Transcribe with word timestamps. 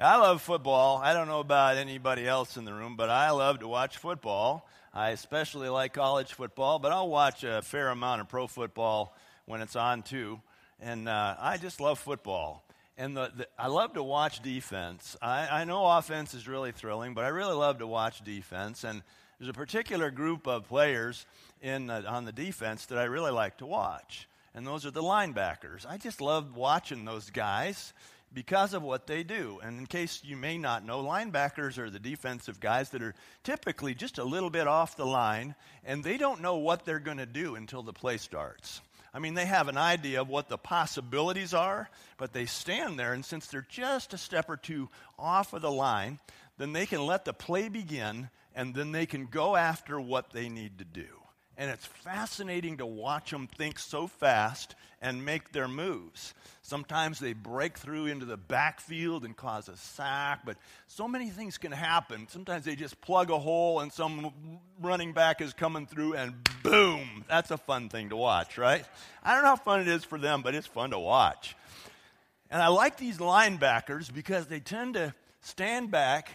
I 0.00 0.16
love 0.16 0.42
football. 0.42 0.98
I 0.98 1.12
don't 1.12 1.26
know 1.26 1.40
about 1.40 1.76
anybody 1.76 2.24
else 2.24 2.56
in 2.56 2.64
the 2.64 2.72
room, 2.72 2.94
but 2.94 3.10
I 3.10 3.30
love 3.30 3.58
to 3.60 3.68
watch 3.68 3.96
football. 3.96 4.68
I 4.94 5.10
especially 5.10 5.68
like 5.68 5.92
college 5.92 6.34
football, 6.34 6.78
but 6.78 6.92
I'll 6.92 7.08
watch 7.08 7.42
a 7.42 7.62
fair 7.62 7.88
amount 7.88 8.20
of 8.20 8.28
pro 8.28 8.46
football 8.46 9.16
when 9.46 9.60
it's 9.60 9.74
on 9.74 10.02
too. 10.02 10.40
And 10.80 11.08
uh, 11.08 11.34
I 11.40 11.56
just 11.56 11.80
love 11.80 11.98
football. 11.98 12.62
And 12.96 13.16
the, 13.16 13.32
the, 13.36 13.48
I 13.58 13.66
love 13.66 13.94
to 13.94 14.02
watch 14.04 14.40
defense. 14.40 15.16
I, 15.20 15.48
I 15.48 15.64
know 15.64 15.84
offense 15.84 16.32
is 16.32 16.46
really 16.46 16.70
thrilling, 16.70 17.12
but 17.12 17.24
I 17.24 17.28
really 17.28 17.56
love 17.56 17.78
to 17.78 17.86
watch 17.88 18.22
defense. 18.22 18.84
And 18.84 19.02
there's 19.40 19.50
a 19.50 19.52
particular 19.52 20.12
group 20.12 20.46
of 20.46 20.68
players 20.68 21.26
in, 21.60 21.90
uh, 21.90 22.02
on 22.06 22.24
the 22.24 22.32
defense 22.32 22.86
that 22.86 22.98
I 22.98 23.04
really 23.04 23.32
like 23.32 23.58
to 23.58 23.66
watch, 23.66 24.28
and 24.54 24.66
those 24.66 24.84
are 24.86 24.90
the 24.90 25.02
linebackers. 25.02 25.86
I 25.86 25.96
just 25.96 26.20
love 26.20 26.56
watching 26.56 27.04
those 27.04 27.30
guys 27.30 27.92
because 28.32 28.74
of 28.74 28.82
what 28.82 29.06
they 29.06 29.22
do. 29.22 29.60
And 29.62 29.78
in 29.78 29.86
case 29.86 30.22
you 30.24 30.36
may 30.36 30.58
not 30.58 30.84
know, 30.84 31.02
linebackers 31.02 31.78
are 31.78 31.90
the 31.90 31.98
defensive 31.98 32.60
guys 32.60 32.90
that 32.90 33.02
are 33.02 33.14
typically 33.44 33.94
just 33.94 34.18
a 34.18 34.24
little 34.24 34.50
bit 34.50 34.66
off 34.66 34.96
the 34.96 35.06
line, 35.06 35.54
and 35.84 36.04
they 36.04 36.16
don't 36.16 36.42
know 36.42 36.56
what 36.56 36.84
they're 36.84 36.98
going 36.98 37.18
to 37.18 37.26
do 37.26 37.54
until 37.54 37.82
the 37.82 37.92
play 37.92 38.18
starts. 38.18 38.80
I 39.14 39.20
mean, 39.20 39.34
they 39.34 39.46
have 39.46 39.68
an 39.68 39.78
idea 39.78 40.20
of 40.20 40.28
what 40.28 40.48
the 40.48 40.58
possibilities 40.58 41.54
are, 41.54 41.88
but 42.18 42.32
they 42.32 42.46
stand 42.46 42.98
there, 42.98 43.14
and 43.14 43.24
since 43.24 43.46
they're 43.46 43.66
just 43.68 44.12
a 44.12 44.18
step 44.18 44.48
or 44.48 44.56
two 44.56 44.90
off 45.18 45.52
of 45.54 45.62
the 45.62 45.70
line, 45.70 46.18
then 46.58 46.72
they 46.72 46.86
can 46.86 47.06
let 47.06 47.24
the 47.24 47.32
play 47.32 47.68
begin, 47.68 48.28
and 48.54 48.74
then 48.74 48.92
they 48.92 49.06
can 49.06 49.26
go 49.26 49.56
after 49.56 50.00
what 50.00 50.30
they 50.30 50.48
need 50.48 50.78
to 50.78 50.84
do. 50.84 51.17
And 51.58 51.68
it's 51.72 51.84
fascinating 51.84 52.76
to 52.76 52.86
watch 52.86 53.32
them 53.32 53.48
think 53.48 53.80
so 53.80 54.06
fast 54.06 54.76
and 55.02 55.24
make 55.24 55.50
their 55.50 55.66
moves. 55.66 56.32
Sometimes 56.62 57.18
they 57.18 57.32
break 57.32 57.76
through 57.76 58.06
into 58.06 58.26
the 58.26 58.36
backfield 58.36 59.24
and 59.24 59.36
cause 59.36 59.68
a 59.68 59.76
sack, 59.76 60.42
but 60.44 60.56
so 60.86 61.08
many 61.08 61.30
things 61.30 61.58
can 61.58 61.72
happen. 61.72 62.28
Sometimes 62.28 62.64
they 62.64 62.76
just 62.76 63.00
plug 63.00 63.30
a 63.30 63.38
hole 63.38 63.80
and 63.80 63.92
some 63.92 64.32
running 64.80 65.12
back 65.12 65.40
is 65.40 65.52
coming 65.52 65.86
through 65.86 66.14
and 66.14 66.32
boom. 66.62 67.24
That's 67.28 67.50
a 67.50 67.58
fun 67.58 67.88
thing 67.88 68.10
to 68.10 68.16
watch, 68.16 68.56
right? 68.56 68.84
I 69.24 69.34
don't 69.34 69.42
know 69.42 69.50
how 69.50 69.56
fun 69.56 69.80
it 69.80 69.88
is 69.88 70.04
for 70.04 70.18
them, 70.18 70.42
but 70.42 70.54
it's 70.54 70.68
fun 70.68 70.90
to 70.90 70.98
watch. 70.98 71.56
And 72.52 72.62
I 72.62 72.68
like 72.68 72.98
these 72.98 73.18
linebackers 73.18 74.14
because 74.14 74.46
they 74.46 74.60
tend 74.60 74.94
to 74.94 75.12
stand 75.40 75.90
back 75.90 76.30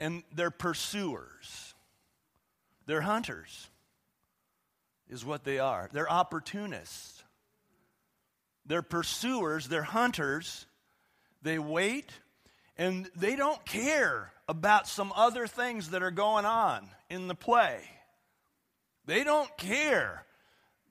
and 0.00 0.24
they're 0.34 0.50
pursuers, 0.50 1.74
they're 2.86 3.02
hunters 3.02 3.68
is 5.08 5.24
what 5.24 5.44
they 5.44 5.58
are. 5.58 5.88
They're 5.92 6.10
opportunists. 6.10 7.22
They're 8.66 8.82
pursuers, 8.82 9.68
they're 9.68 9.82
hunters. 9.82 10.66
They 11.42 11.58
wait 11.58 12.10
and 12.76 13.08
they 13.16 13.36
don't 13.36 13.64
care 13.64 14.32
about 14.48 14.88
some 14.88 15.12
other 15.14 15.46
things 15.46 15.90
that 15.90 16.02
are 16.02 16.10
going 16.10 16.44
on 16.44 16.88
in 17.08 17.28
the 17.28 17.34
play. 17.34 17.80
They 19.06 19.24
don't 19.24 19.54
care 19.56 20.24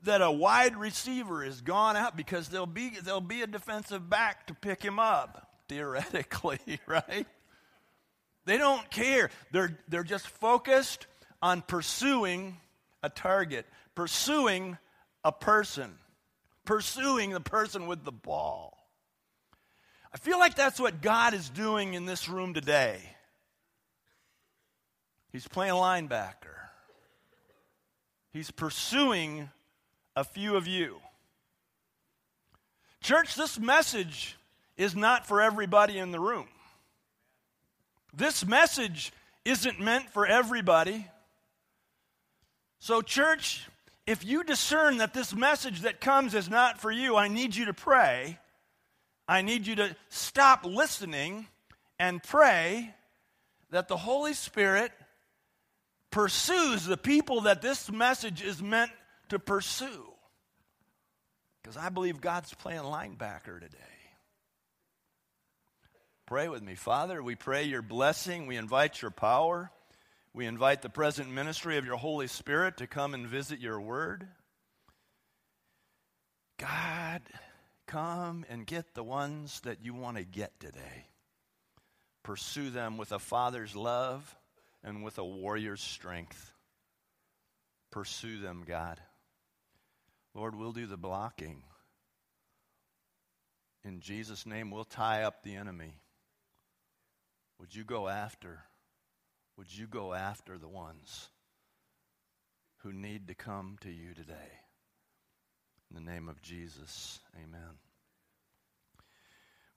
that 0.04 0.22
a 0.22 0.32
wide 0.32 0.76
receiver 0.76 1.44
is 1.44 1.62
gone 1.62 1.96
out 1.96 2.16
because 2.16 2.50
there'll 2.50 2.66
be, 2.66 2.92
there'll 3.04 3.22
be 3.22 3.42
a 3.42 3.48
defensive 3.48 4.10
back 4.10 4.48
to 4.48 4.54
pick 4.54 4.82
him 4.84 5.00
up, 5.00 5.50
theoretically, 5.70 6.60
right? 6.88 7.28
They 8.46 8.58
don't 8.58 8.90
care. 8.90 9.30
They're, 9.52 9.80
they're 9.88 10.04
just 10.04 10.28
focused 10.28 11.08
on 11.42 11.62
pursuing 11.62 12.58
a 13.02 13.10
target, 13.10 13.66
pursuing 13.96 14.78
a 15.24 15.32
person, 15.32 15.94
pursuing 16.66 17.32
the 17.32 17.40
person 17.40 17.88
with 17.88 18.04
the 18.04 18.12
ball. 18.12 18.78
I 20.14 20.18
feel 20.18 20.40
like 20.40 20.56
that's 20.56 20.80
what 20.80 21.02
God 21.02 21.34
is 21.34 21.50
doing 21.50 21.94
in 21.94 22.06
this 22.06 22.30
room 22.30 22.54
today. 22.54 23.00
He's 25.32 25.48
playing 25.48 25.74
linebacker. 25.74 26.54
He's 28.32 28.52
pursuing 28.52 29.50
a 30.16 30.24
few 30.24 30.56
of 30.56 30.68
you. 30.68 30.98
Church, 33.02 33.36
this 33.36 33.60
message 33.60 34.38
is 34.78 34.96
not 34.96 35.26
for 35.26 35.42
everybody 35.42 35.98
in 35.98 36.12
the 36.12 36.20
room. 36.20 36.48
This 38.14 38.46
message 38.46 39.12
isn't 39.44 39.80
meant 39.80 40.10
for 40.12 40.26
everybody. 40.26 41.08
So, 42.80 43.02
church, 43.02 43.68
if 44.06 44.26
you 44.26 44.44
discern 44.44 44.98
that 44.98 45.14
this 45.14 45.34
message 45.34 45.82
that 45.82 46.02
comes 46.02 46.34
is 46.34 46.50
not 46.50 46.80
for 46.80 46.92
you, 46.92 47.16
I 47.16 47.28
need 47.28 47.56
you 47.56 47.66
to 47.66 47.74
pray. 47.74 48.38
I 49.28 49.42
need 49.42 49.66
you 49.66 49.76
to 49.76 49.96
stop 50.10 50.66
listening 50.66 51.48
and 51.98 52.22
pray 52.22 52.94
that 53.72 53.88
the 53.88 53.98
Holy 53.98 54.34
Spirit 54.34 54.92
pursues 56.12 56.86
the 56.86 56.98
people 56.98 57.42
that 57.42 57.62
this 57.62 57.90
message 57.92 58.44
is 58.44 58.62
meant 58.62 58.92
to 59.30 59.40
pursue. 59.40 60.06
Because 61.62 61.78
I 61.78 61.90
believe 61.90 62.20
God's 62.20 62.54
playing 62.54 62.82
linebacker 62.82 63.60
today. 63.60 63.78
Pray 66.26 66.50
with 66.50 66.62
me. 66.62 66.76
Father, 66.76 67.24
we 67.24 67.36
pray 67.36 67.64
your 67.64 67.82
blessing. 67.82 68.48
We 68.48 68.58
invite 68.58 69.02
your 69.02 69.12
power. 69.12 69.72
We 70.34 70.48
invite 70.48 70.82
the 70.82 70.90
present 70.90 71.30
ministry 71.30 71.78
of 71.78 71.86
your 71.86 71.98
Holy 71.98 72.28
Spirit 72.28 72.78
to 72.78 72.88
come 72.88 73.14
and 73.14 73.28
visit 73.28 73.60
your 73.60 73.80
word. 73.80 74.28
God, 76.58 77.22
come 77.86 78.44
and 78.50 78.66
get 78.66 78.96
the 78.96 79.04
ones 79.04 79.60
that 79.62 79.84
you 79.84 79.94
want 79.94 80.18
to 80.18 80.24
get 80.24 80.60
today. 80.60 81.08
Pursue 82.24 82.72
them 82.72 82.98
with 82.98 83.12
a 83.12 83.20
father's 83.20 83.76
love 83.76 84.36
and 84.84 85.04
with 85.04 85.20
a 85.20 85.26
warrior's 85.26 85.82
strength. 85.82 86.52
Pursue 87.92 88.40
them, 88.40 88.64
God. 88.66 89.00
Lord, 90.34 90.56
we'll 90.56 90.72
do 90.72 90.88
the 90.88 90.98
blocking. 90.98 91.62
In 93.84 94.00
Jesus' 94.00 94.48
name, 94.48 94.72
we'll 94.72 94.84
tie 94.84 95.24
up 95.24 95.44
the 95.44 95.56
enemy. 95.56 96.00
Would 97.60 97.76
you 97.76 97.84
go 97.84 98.08
after? 98.08 98.64
Would 99.58 99.76
you 99.76 99.86
go 99.86 100.14
after 100.14 100.58
the 100.58 100.68
ones 100.68 101.30
who 102.78 102.92
need 102.92 103.28
to 103.28 103.36
come 103.36 103.78
to 103.82 103.90
you 103.90 104.14
today? 104.14 104.34
In 105.90 106.04
the 106.04 106.12
name 106.12 106.28
of 106.28 106.42
Jesus, 106.42 107.20
amen. 107.36 107.78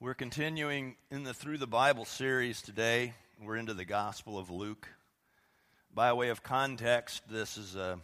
We're 0.00 0.14
continuing 0.14 0.97
in 1.10 1.25
the 1.25 1.34
Through 1.34 1.59
the 1.59 1.66
Bible 1.66 2.06
series 2.06 2.62
today. 2.62 3.12
We're 3.42 3.56
into 3.56 3.75
the 3.75 3.84
Gospel 3.84 4.38
of 4.38 4.50
Luke. 4.50 4.88
By 5.94 6.12
way 6.14 6.31
of 6.31 6.43
context, 6.43 7.22
this 7.28 7.58
is 7.58 7.76
a 7.76 7.98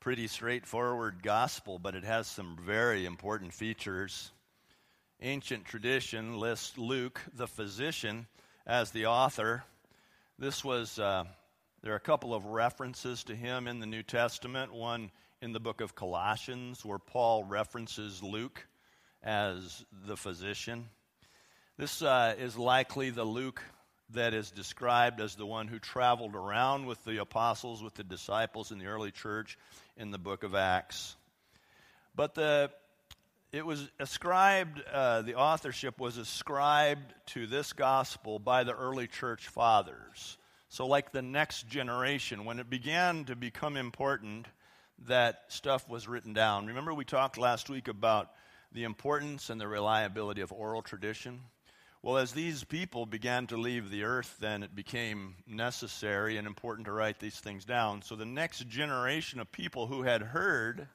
pretty 0.00 0.26
straightforward 0.26 1.22
gospel, 1.22 1.78
but 1.78 1.94
it 1.94 2.04
has 2.04 2.26
some 2.26 2.58
very 2.60 3.06
important 3.06 3.54
features. 3.54 4.32
Ancient 5.20 5.66
tradition 5.66 6.38
lists 6.38 6.76
Luke, 6.76 7.20
the 7.32 7.46
physician, 7.46 8.26
as 8.66 8.90
the 8.90 9.06
author 9.06 9.62
this 10.42 10.64
was, 10.64 10.98
uh, 10.98 11.22
there 11.84 11.92
are 11.92 11.96
a 11.96 12.00
couple 12.00 12.34
of 12.34 12.46
references 12.46 13.22
to 13.22 13.36
him 13.36 13.68
in 13.68 13.78
the 13.78 13.86
New 13.86 14.02
Testament. 14.02 14.74
One 14.74 15.12
in 15.40 15.52
the 15.52 15.60
book 15.60 15.80
of 15.80 15.94
Colossians, 15.94 16.84
where 16.84 16.98
Paul 16.98 17.44
references 17.44 18.24
Luke 18.24 18.66
as 19.22 19.84
the 20.04 20.16
physician. 20.16 20.88
This 21.78 22.02
uh, 22.02 22.34
is 22.36 22.58
likely 22.58 23.10
the 23.10 23.22
Luke 23.22 23.62
that 24.10 24.34
is 24.34 24.50
described 24.50 25.20
as 25.20 25.36
the 25.36 25.46
one 25.46 25.68
who 25.68 25.78
traveled 25.78 26.34
around 26.34 26.86
with 26.86 27.04
the 27.04 27.20
apostles, 27.20 27.80
with 27.80 27.94
the 27.94 28.02
disciples 28.02 28.72
in 28.72 28.80
the 28.80 28.86
early 28.86 29.12
church 29.12 29.56
in 29.96 30.10
the 30.10 30.18
book 30.18 30.42
of 30.42 30.56
Acts. 30.56 31.14
But 32.16 32.34
the 32.34 32.72
it 33.52 33.64
was 33.64 33.88
ascribed, 34.00 34.82
uh, 34.92 35.22
the 35.22 35.34
authorship 35.34 36.00
was 36.00 36.16
ascribed 36.16 37.14
to 37.26 37.46
this 37.46 37.72
gospel 37.72 38.38
by 38.38 38.64
the 38.64 38.72
early 38.72 39.06
church 39.06 39.48
fathers. 39.48 40.38
So, 40.68 40.86
like 40.86 41.12
the 41.12 41.22
next 41.22 41.68
generation, 41.68 42.44
when 42.44 42.58
it 42.58 42.70
began 42.70 43.26
to 43.26 43.36
become 43.36 43.76
important 43.76 44.46
that 45.06 45.44
stuff 45.48 45.88
was 45.88 46.08
written 46.08 46.32
down. 46.32 46.66
Remember, 46.66 46.94
we 46.94 47.04
talked 47.04 47.38
last 47.38 47.68
week 47.68 47.88
about 47.88 48.30
the 48.72 48.84
importance 48.84 49.50
and 49.50 49.60
the 49.60 49.68
reliability 49.68 50.40
of 50.40 50.52
oral 50.52 50.82
tradition? 50.82 51.40
Well, 52.02 52.18
as 52.18 52.32
these 52.32 52.64
people 52.64 53.06
began 53.06 53.46
to 53.48 53.56
leave 53.56 53.90
the 53.90 54.04
earth, 54.04 54.36
then 54.40 54.62
it 54.62 54.74
became 54.74 55.36
necessary 55.46 56.36
and 56.36 56.46
important 56.46 56.86
to 56.86 56.92
write 56.92 57.20
these 57.20 57.38
things 57.38 57.64
down. 57.64 58.02
So 58.02 58.16
the 58.16 58.24
next 58.24 58.68
generation 58.68 59.38
of 59.38 59.52
people 59.52 59.86
who 59.86 60.02
had 60.02 60.22
heard 60.22 60.88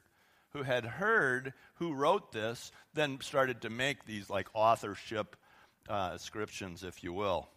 who 0.58 0.64
had 0.64 0.86
heard 0.86 1.54
who 1.76 1.94
wrote 1.94 2.32
this 2.32 2.72
then 2.96 3.20
started 3.22 3.62
to 3.62 3.70
make 3.70 4.06
these 4.06 4.28
like 4.28 4.48
authorship 4.54 5.36
uh, 5.88 6.12
ascriptions, 6.14 6.84
if 6.84 7.04
you 7.04 7.14
will. 7.14 7.48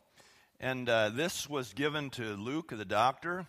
And 0.61 0.87
uh, 0.89 1.09
this 1.09 1.49
was 1.49 1.73
given 1.73 2.11
to 2.11 2.37
Luke, 2.37 2.73
the 2.77 2.85
doctor. 2.85 3.47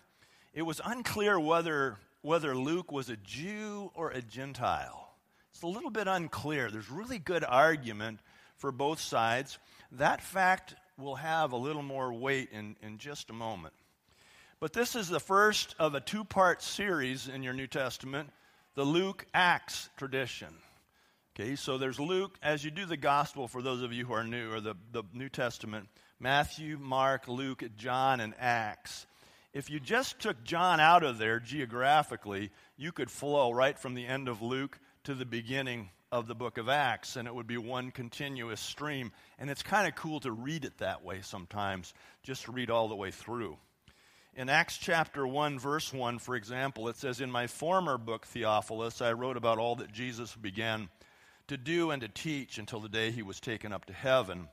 It 0.54 0.62
was 0.62 0.80
unclear 0.82 1.38
whether, 1.38 1.98
whether 2.22 2.56
Luke 2.56 2.90
was 2.90 3.10
a 3.10 3.16
Jew 3.16 3.90
or 3.94 4.10
a 4.10 4.22
Gentile. 4.22 5.10
It's 5.52 5.62
a 5.62 5.66
little 5.66 5.90
bit 5.90 6.08
unclear. 6.08 6.70
There's 6.70 6.90
really 6.90 7.18
good 7.18 7.44
argument 7.44 8.20
for 8.56 8.72
both 8.72 9.00
sides. 9.00 9.58
That 9.92 10.22
fact 10.22 10.74
will 10.96 11.16
have 11.16 11.52
a 11.52 11.56
little 11.56 11.82
more 11.82 12.14
weight 12.14 12.48
in, 12.52 12.76
in 12.80 12.96
just 12.96 13.28
a 13.28 13.34
moment. 13.34 13.74
But 14.60 14.72
this 14.72 14.96
is 14.96 15.10
the 15.10 15.20
first 15.20 15.74
of 15.78 15.94
a 15.94 16.00
two 16.00 16.24
part 16.24 16.62
series 16.62 17.28
in 17.28 17.42
your 17.42 17.52
New 17.52 17.66
Testament, 17.66 18.30
the 18.74 18.84
Luke 18.84 19.26
Acts 19.34 19.90
tradition. 19.96 20.48
Okay, 21.34 21.56
so 21.56 21.78
there's 21.78 22.00
Luke, 22.00 22.38
as 22.42 22.64
you 22.64 22.70
do 22.70 22.86
the 22.86 22.96
gospel 22.96 23.48
for 23.48 23.62
those 23.62 23.82
of 23.82 23.92
you 23.92 24.04
who 24.04 24.12
are 24.12 24.24
new, 24.24 24.52
or 24.52 24.60
the, 24.60 24.74
the 24.92 25.02
New 25.12 25.28
Testament, 25.28 25.88
Matthew, 26.20 26.78
Mark, 26.78 27.26
Luke, 27.28 27.62
John, 27.76 28.20
and 28.20 28.34
Acts. 28.38 29.06
If 29.52 29.68
you 29.68 29.80
just 29.80 30.18
took 30.20 30.42
John 30.44 30.80
out 30.80 31.02
of 31.02 31.18
there 31.18 31.40
geographically, 31.40 32.50
you 32.76 32.92
could 32.92 33.10
flow 33.10 33.50
right 33.50 33.78
from 33.78 33.94
the 33.94 34.06
end 34.06 34.28
of 34.28 34.40
Luke 34.40 34.78
to 35.04 35.14
the 35.14 35.26
beginning 35.26 35.90
of 36.10 36.26
the 36.26 36.34
book 36.34 36.58
of 36.58 36.68
Acts, 36.68 37.16
and 37.16 37.26
it 37.26 37.34
would 37.34 37.46
be 37.46 37.58
one 37.58 37.90
continuous 37.90 38.60
stream. 38.60 39.12
And 39.38 39.50
it's 39.50 39.62
kind 39.62 39.88
of 39.88 39.94
cool 39.94 40.20
to 40.20 40.32
read 40.32 40.64
it 40.64 40.78
that 40.78 41.04
way 41.04 41.20
sometimes, 41.22 41.92
just 42.22 42.48
read 42.48 42.70
all 42.70 42.88
the 42.88 42.96
way 42.96 43.10
through. 43.10 43.56
In 44.34 44.48
Acts 44.48 44.78
chapter 44.78 45.26
1, 45.26 45.58
verse 45.58 45.92
1, 45.92 46.18
for 46.18 46.34
example, 46.34 46.88
it 46.88 46.96
says, 46.96 47.20
In 47.20 47.30
my 47.30 47.46
former 47.46 47.98
book, 47.98 48.24
Theophilus, 48.24 49.02
I 49.02 49.12
wrote 49.12 49.36
about 49.36 49.58
all 49.58 49.76
that 49.76 49.92
Jesus 49.92 50.34
began 50.34 50.88
to 51.48 51.58
do 51.58 51.90
and 51.90 52.00
to 52.00 52.08
teach 52.08 52.56
until 52.56 52.80
the 52.80 52.88
day 52.88 53.10
he 53.10 53.20
was 53.20 53.40
taken 53.40 53.74
up 53.74 53.84
to 53.86 53.92
heaven. 53.92 54.48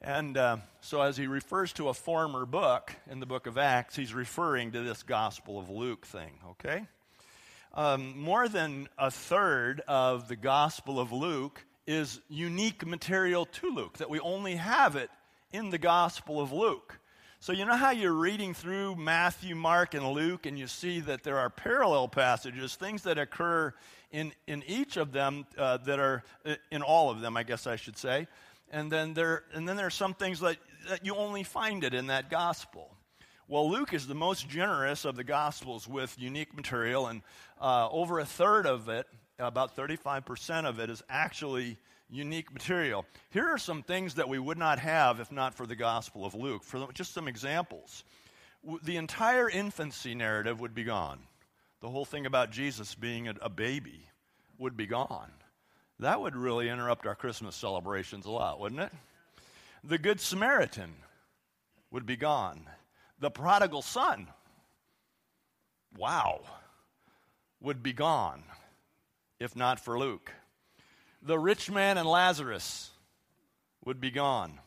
And 0.00 0.36
uh, 0.36 0.58
so, 0.80 1.02
as 1.02 1.16
he 1.16 1.26
refers 1.26 1.72
to 1.72 1.88
a 1.88 1.94
former 1.94 2.46
book 2.46 2.94
in 3.10 3.18
the 3.18 3.26
book 3.26 3.48
of 3.48 3.58
Acts, 3.58 3.96
he's 3.96 4.14
referring 4.14 4.70
to 4.72 4.82
this 4.82 5.02
Gospel 5.02 5.58
of 5.58 5.68
Luke 5.68 6.06
thing, 6.06 6.30
okay? 6.50 6.86
Um, 7.74 8.16
more 8.16 8.46
than 8.48 8.88
a 8.96 9.10
third 9.10 9.80
of 9.88 10.28
the 10.28 10.36
Gospel 10.36 11.00
of 11.00 11.10
Luke 11.10 11.64
is 11.84 12.20
unique 12.28 12.86
material 12.86 13.46
to 13.46 13.74
Luke, 13.74 13.98
that 13.98 14.08
we 14.08 14.20
only 14.20 14.54
have 14.54 14.94
it 14.94 15.10
in 15.52 15.70
the 15.70 15.78
Gospel 15.78 16.40
of 16.40 16.52
Luke. 16.52 17.00
So, 17.44 17.52
you 17.52 17.66
know 17.66 17.76
how 17.76 17.90
you're 17.90 18.10
reading 18.10 18.54
through 18.54 18.96
Matthew, 18.96 19.54
Mark, 19.54 19.92
and 19.92 20.12
Luke, 20.12 20.46
and 20.46 20.58
you 20.58 20.66
see 20.66 21.00
that 21.00 21.24
there 21.24 21.36
are 21.36 21.50
parallel 21.50 22.08
passages, 22.08 22.74
things 22.74 23.02
that 23.02 23.18
occur 23.18 23.74
in, 24.10 24.32
in 24.46 24.62
each 24.66 24.96
of 24.96 25.12
them 25.12 25.44
uh, 25.58 25.76
that 25.76 25.98
are, 25.98 26.24
in 26.70 26.80
all 26.80 27.10
of 27.10 27.20
them, 27.20 27.36
I 27.36 27.42
guess 27.42 27.66
I 27.66 27.76
should 27.76 27.98
say. 27.98 28.28
And 28.70 28.90
then 28.90 29.12
there, 29.12 29.44
and 29.52 29.68
then 29.68 29.76
there 29.76 29.84
are 29.86 29.90
some 29.90 30.14
things 30.14 30.40
that, 30.40 30.56
that 30.88 31.04
you 31.04 31.16
only 31.16 31.42
find 31.42 31.84
it 31.84 31.92
in 31.92 32.06
that 32.06 32.30
gospel. 32.30 32.96
Well, 33.46 33.70
Luke 33.70 33.92
is 33.92 34.06
the 34.06 34.14
most 34.14 34.48
generous 34.48 35.04
of 35.04 35.14
the 35.14 35.24
gospels 35.24 35.86
with 35.86 36.18
unique 36.18 36.56
material, 36.56 37.08
and 37.08 37.20
uh, 37.60 37.90
over 37.90 38.20
a 38.20 38.24
third 38.24 38.66
of 38.66 38.88
it, 38.88 39.06
about 39.38 39.76
35% 39.76 40.64
of 40.64 40.80
it, 40.80 40.88
is 40.88 41.02
actually 41.10 41.76
unique 42.14 42.52
material. 42.52 43.04
Here 43.30 43.46
are 43.46 43.58
some 43.58 43.82
things 43.82 44.14
that 44.14 44.28
we 44.28 44.38
would 44.38 44.58
not 44.58 44.78
have 44.78 45.20
if 45.20 45.32
not 45.32 45.54
for 45.54 45.66
the 45.66 45.76
Gospel 45.76 46.24
of 46.24 46.34
Luke. 46.34 46.62
For 46.62 46.86
just 46.92 47.12
some 47.12 47.28
examples, 47.28 48.04
the 48.82 48.96
entire 48.96 49.50
infancy 49.50 50.14
narrative 50.14 50.60
would 50.60 50.74
be 50.74 50.84
gone. 50.84 51.18
The 51.80 51.90
whole 51.90 52.04
thing 52.04 52.24
about 52.24 52.50
Jesus 52.50 52.94
being 52.94 53.28
a, 53.28 53.48
baby 53.50 54.08
would 54.58 54.76
be 54.76 54.86
gone. 54.86 55.30
That 55.98 56.20
would 56.20 56.36
really 56.36 56.68
interrupt 56.68 57.06
our 57.06 57.14
Christmas 57.14 57.56
celebrations 57.56 58.26
a 58.26 58.30
lot, 58.30 58.60
wouldn't 58.60 58.80
it? 58.80 58.92
The 59.82 59.98
Good 59.98 60.20
Samaritan 60.20 60.94
would 61.90 62.06
be 62.06 62.16
gone. 62.16 62.62
The 63.18 63.30
prodigal 63.30 63.82
son, 63.82 64.28
wow, 65.96 66.40
would 67.60 67.82
be 67.82 67.92
gone 67.92 68.44
if 69.38 69.54
not 69.54 69.78
for 69.78 69.98
Luke 69.98 70.32
the 71.24 71.38
rich 71.38 71.70
man 71.70 71.98
and 71.98 72.08
Lazarus 72.08 72.90
would 73.84 74.00
be 74.00 74.10
gone. 74.10 74.60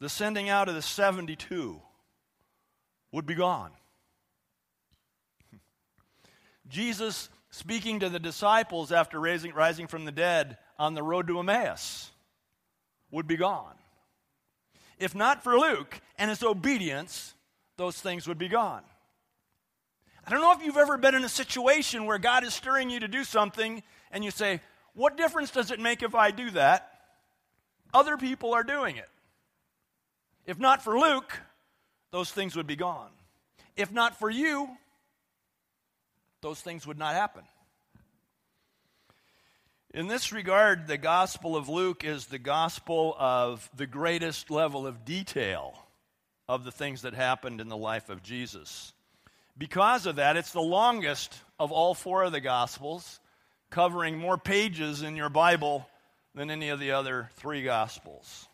The 0.00 0.08
sending 0.08 0.48
out 0.48 0.68
of 0.68 0.74
the 0.74 0.82
72 0.82 1.80
would 3.12 3.26
be 3.26 3.34
gone. 3.34 3.70
Jesus 6.68 7.28
speaking 7.50 8.00
to 8.00 8.08
the 8.08 8.18
disciples 8.18 8.90
after 8.90 9.20
raising, 9.20 9.52
rising 9.52 9.86
from 9.86 10.04
the 10.04 10.12
dead 10.12 10.56
on 10.78 10.94
the 10.94 11.02
road 11.02 11.28
to 11.28 11.38
Emmaus 11.38 12.10
would 13.10 13.26
be 13.26 13.36
gone. 13.36 13.74
If 14.98 15.14
not 15.14 15.44
for 15.44 15.58
Luke 15.58 16.00
and 16.18 16.30
his 16.30 16.42
obedience, 16.42 17.34
those 17.76 18.00
things 18.00 18.26
would 18.26 18.38
be 18.38 18.48
gone. 18.48 18.82
I 20.26 20.30
don't 20.30 20.40
know 20.40 20.52
if 20.52 20.64
you've 20.64 20.76
ever 20.76 20.96
been 20.96 21.14
in 21.14 21.24
a 21.24 21.28
situation 21.28 22.06
where 22.06 22.18
God 22.18 22.44
is 22.44 22.54
stirring 22.54 22.88
you 22.88 23.00
to 23.00 23.08
do 23.08 23.24
something 23.24 23.82
and 24.10 24.24
you 24.24 24.30
say, 24.30 24.60
what 24.94 25.16
difference 25.16 25.50
does 25.50 25.70
it 25.70 25.80
make 25.80 26.02
if 26.02 26.14
I 26.14 26.30
do 26.30 26.50
that? 26.52 26.90
Other 27.92 28.16
people 28.16 28.54
are 28.54 28.64
doing 28.64 28.96
it. 28.96 29.08
If 30.46 30.58
not 30.58 30.82
for 30.82 30.98
Luke, 30.98 31.38
those 32.10 32.30
things 32.30 32.56
would 32.56 32.66
be 32.66 32.76
gone. 32.76 33.10
If 33.76 33.92
not 33.92 34.18
for 34.18 34.30
you, 34.30 34.68
those 36.42 36.60
things 36.60 36.86
would 36.86 36.98
not 36.98 37.14
happen. 37.14 37.42
In 39.92 40.08
this 40.08 40.32
regard, 40.32 40.86
the 40.86 40.98
Gospel 40.98 41.56
of 41.56 41.68
Luke 41.68 42.04
is 42.04 42.26
the 42.26 42.38
gospel 42.38 43.14
of 43.16 43.70
the 43.76 43.86
greatest 43.86 44.50
level 44.50 44.86
of 44.86 45.04
detail 45.04 45.78
of 46.48 46.64
the 46.64 46.72
things 46.72 47.02
that 47.02 47.14
happened 47.14 47.60
in 47.60 47.68
the 47.68 47.76
life 47.76 48.08
of 48.08 48.22
Jesus. 48.22 48.92
Because 49.56 50.06
of 50.06 50.16
that, 50.16 50.36
it's 50.36 50.52
the 50.52 50.60
longest 50.60 51.32
of 51.60 51.70
all 51.70 51.94
four 51.94 52.24
of 52.24 52.32
the 52.32 52.40
Gospels 52.40 53.20
covering 53.74 54.16
more 54.16 54.38
pages 54.38 55.02
in 55.02 55.16
your 55.16 55.28
Bible 55.28 55.84
than 56.32 56.48
any 56.48 56.68
of 56.68 56.78
the 56.78 56.92
other 56.92 57.28
three 57.34 57.64
Gospels. 57.64 58.46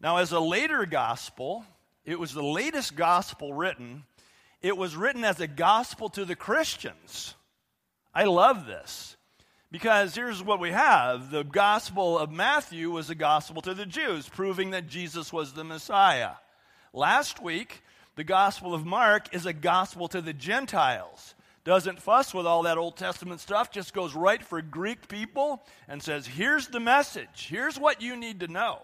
Now, 0.00 0.16
as 0.16 0.32
a 0.32 0.40
later 0.40 0.84
Gospel, 0.86 1.64
it 2.04 2.18
was 2.18 2.34
the 2.34 2.42
latest 2.42 2.96
Gospel 2.96 3.54
written. 3.54 4.02
It 4.60 4.76
was 4.76 4.96
written 4.96 5.22
as 5.22 5.38
a 5.38 5.46
gospel 5.46 6.08
to 6.10 6.24
the 6.24 6.34
Christians. 6.34 7.36
I 8.12 8.24
love 8.24 8.66
this 8.66 9.16
because 9.70 10.16
here's 10.16 10.42
what 10.42 10.58
we 10.58 10.72
have 10.72 11.30
the 11.30 11.44
Gospel 11.44 12.18
of 12.18 12.32
Matthew 12.32 12.90
was 12.90 13.08
a 13.08 13.14
gospel 13.14 13.62
to 13.62 13.72
the 13.72 13.86
Jews, 13.86 14.28
proving 14.28 14.70
that 14.70 14.88
Jesus 14.88 15.32
was 15.32 15.52
the 15.52 15.62
Messiah. 15.62 16.32
Last 16.92 17.40
week, 17.40 17.84
the 18.16 18.24
Gospel 18.24 18.74
of 18.74 18.84
Mark 18.84 19.32
is 19.32 19.46
a 19.46 19.52
gospel 19.52 20.08
to 20.08 20.20
the 20.20 20.32
Gentiles 20.32 21.36
doesn't 21.64 22.00
fuss 22.00 22.32
with 22.32 22.46
all 22.46 22.62
that 22.62 22.78
Old 22.78 22.96
Testament 22.96 23.40
stuff, 23.40 23.70
just 23.70 23.92
goes 23.92 24.14
right 24.14 24.42
for 24.42 24.62
Greek 24.62 25.08
people 25.08 25.62
and 25.88 26.02
says, 26.02 26.26
here's 26.26 26.68
the 26.68 26.80
message, 26.80 27.48
here's 27.48 27.78
what 27.78 28.00
you 28.00 28.16
need 28.16 28.40
to 28.40 28.48
know. 28.48 28.82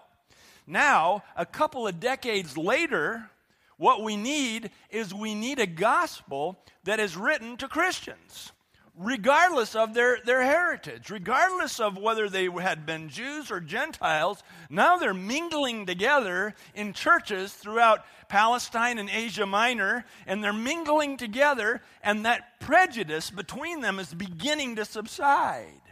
Now, 0.67 1.23
a 1.37 1.47
couple 1.47 1.87
of 1.87 2.01
decades 2.01 2.57
later, 2.59 3.31
what 3.77 4.03
we 4.03 4.17
need 4.17 4.71
is 4.91 5.15
we 5.15 5.35
need 5.35 5.59
a 5.59 5.67
gospel 5.67 6.59
that 6.85 7.01
is 7.01 7.17
written 7.17 7.57
to 7.59 7.69
Christians 7.69 8.53
regardless 8.97 9.75
of 9.75 9.93
their, 9.93 10.19
their 10.25 10.43
heritage, 10.43 11.11
regardless 11.11 11.79
of 11.79 11.99
whether 11.99 12.29
they 12.29 12.47
had 12.47 12.87
been 12.87 13.09
Jews 13.09 13.51
or 13.51 13.61
Gentiles, 13.61 14.43
now 14.71 14.97
they're 14.97 15.13
mingling 15.15 15.85
together 15.85 16.55
in 16.75 16.95
churches 16.95 17.53
throughout 17.53 18.05
Palestine 18.29 18.99
and 18.99 19.11
Asia 19.11 19.45
Minor, 19.45 20.05
and 20.27 20.43
they're 20.43 20.53
mingling 20.53 21.17
together, 21.17 21.83
and 22.03 22.25
that 22.25 22.59
prejudice 22.61 23.31
between 23.31 23.83
them 23.83 23.99
is 23.99 24.13
beginning 24.15 24.77
to 24.77 24.85
subside. 24.85 25.83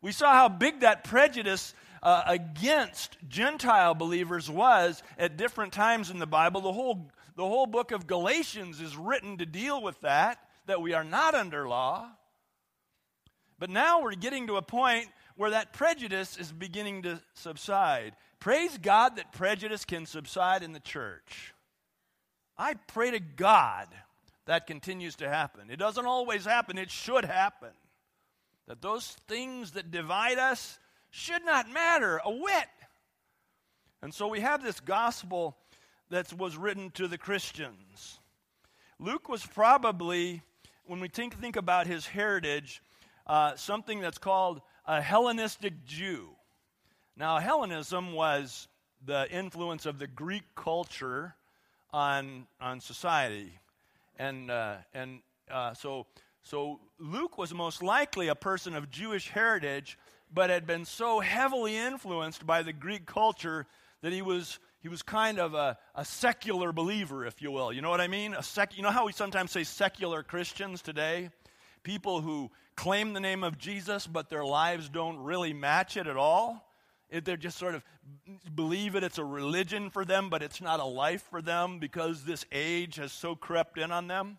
We 0.00 0.12
saw 0.12 0.32
how 0.32 0.48
big 0.48 0.80
that 0.80 1.04
prejudice 1.04 1.74
uh, 2.02 2.22
against 2.26 3.18
Gentile 3.28 3.94
believers 3.94 4.48
was 4.48 5.02
at 5.18 5.36
different 5.36 5.72
times 5.72 6.10
in 6.10 6.20
the 6.20 6.26
Bible. 6.26 6.60
The 6.60 6.72
whole, 6.72 7.10
the 7.36 7.46
whole 7.46 7.66
book 7.66 7.92
of 7.92 8.06
Galatians 8.06 8.80
is 8.80 8.96
written 8.96 9.38
to 9.38 9.46
deal 9.46 9.82
with 9.82 10.00
that 10.00 10.38
that 10.68 10.80
we 10.80 10.94
are 10.94 11.04
not 11.04 11.34
under 11.34 11.68
law. 11.68 12.08
But 13.58 13.70
now 13.70 14.02
we're 14.02 14.14
getting 14.14 14.46
to 14.46 14.56
a 14.56 14.62
point 14.62 15.08
where 15.34 15.50
that 15.50 15.72
prejudice 15.72 16.36
is 16.36 16.52
beginning 16.52 17.02
to 17.02 17.20
subside. 17.34 18.14
Praise 18.38 18.78
God 18.78 19.16
that 19.16 19.32
prejudice 19.32 19.84
can 19.84 20.06
subside 20.06 20.62
in 20.62 20.72
the 20.72 20.80
church. 20.80 21.54
I 22.56 22.74
pray 22.74 23.10
to 23.10 23.20
God 23.20 23.88
that 24.46 24.66
continues 24.66 25.16
to 25.16 25.28
happen. 25.28 25.70
It 25.70 25.78
doesn't 25.78 26.06
always 26.06 26.44
happen, 26.44 26.78
it 26.78 26.90
should 26.90 27.24
happen. 27.24 27.70
That 28.66 28.82
those 28.82 29.16
things 29.26 29.72
that 29.72 29.90
divide 29.90 30.38
us 30.38 30.78
should 31.10 31.44
not 31.44 31.70
matter 31.70 32.20
a 32.24 32.30
whit. 32.30 32.68
And 34.02 34.12
so 34.12 34.28
we 34.28 34.40
have 34.40 34.62
this 34.62 34.80
gospel 34.80 35.56
that 36.10 36.32
was 36.32 36.56
written 36.56 36.90
to 36.92 37.08
the 37.08 37.18
Christians. 37.18 38.20
Luke 38.98 39.28
was 39.28 39.46
probably 39.46 40.42
when 40.88 41.00
we 41.00 41.08
think, 41.08 41.38
think 41.38 41.56
about 41.56 41.86
his 41.86 42.06
heritage, 42.06 42.82
uh, 43.26 43.54
something 43.56 44.00
that's 44.00 44.16
called 44.16 44.62
a 44.86 45.02
Hellenistic 45.02 45.84
Jew. 45.84 46.30
Now, 47.14 47.38
Hellenism 47.38 48.14
was 48.14 48.68
the 49.04 49.30
influence 49.30 49.84
of 49.84 49.98
the 49.98 50.06
Greek 50.06 50.44
culture 50.56 51.34
on, 51.92 52.46
on 52.58 52.80
society. 52.80 53.52
And, 54.18 54.50
uh, 54.50 54.76
and 54.94 55.20
uh, 55.50 55.74
so, 55.74 56.06
so 56.42 56.80
Luke 56.98 57.36
was 57.36 57.52
most 57.52 57.82
likely 57.82 58.28
a 58.28 58.34
person 58.34 58.74
of 58.74 58.90
Jewish 58.90 59.28
heritage, 59.28 59.98
but 60.32 60.48
had 60.48 60.66
been 60.66 60.86
so 60.86 61.20
heavily 61.20 61.76
influenced 61.76 62.46
by 62.46 62.62
the 62.62 62.72
Greek 62.72 63.04
culture 63.04 63.66
that 64.00 64.12
he 64.14 64.22
was, 64.22 64.58
he 64.80 64.88
was 64.88 65.02
kind 65.02 65.38
of 65.38 65.54
a, 65.54 65.76
a 65.94 66.04
secular 66.04 66.72
believer, 66.72 67.26
if 67.26 67.42
you 67.42 67.50
will. 67.50 67.72
You 67.72 67.82
know 67.82 67.90
what 67.90 68.00
I 68.00 68.08
mean? 68.08 68.34
A 68.34 68.42
sec, 68.42 68.76
you 68.76 68.82
know 68.82 68.90
how 68.90 69.06
we 69.06 69.12
sometimes 69.12 69.50
say 69.50 69.64
secular 69.64 70.22
Christians 70.22 70.82
today? 70.82 71.30
People 71.82 72.20
who 72.20 72.50
claim 72.76 73.12
the 73.12 73.20
name 73.20 73.42
of 73.42 73.58
Jesus, 73.58 74.06
but 74.06 74.28
their 74.28 74.44
lives 74.44 74.88
don't 74.88 75.18
really 75.18 75.52
match 75.52 75.96
it 75.96 76.06
at 76.06 76.16
all. 76.16 76.64
They're 77.10 77.36
just 77.36 77.58
sort 77.58 77.74
of 77.74 77.82
believe 78.54 78.94
it, 78.94 79.02
it's 79.02 79.18
a 79.18 79.24
religion 79.24 79.90
for 79.90 80.04
them, 80.04 80.28
but 80.28 80.42
it's 80.42 80.60
not 80.60 80.78
a 80.78 80.84
life 80.84 81.26
for 81.30 81.42
them 81.42 81.78
because 81.78 82.24
this 82.24 82.44
age 82.52 82.96
has 82.96 83.12
so 83.12 83.34
crept 83.34 83.78
in 83.78 83.90
on 83.90 84.06
them. 84.06 84.38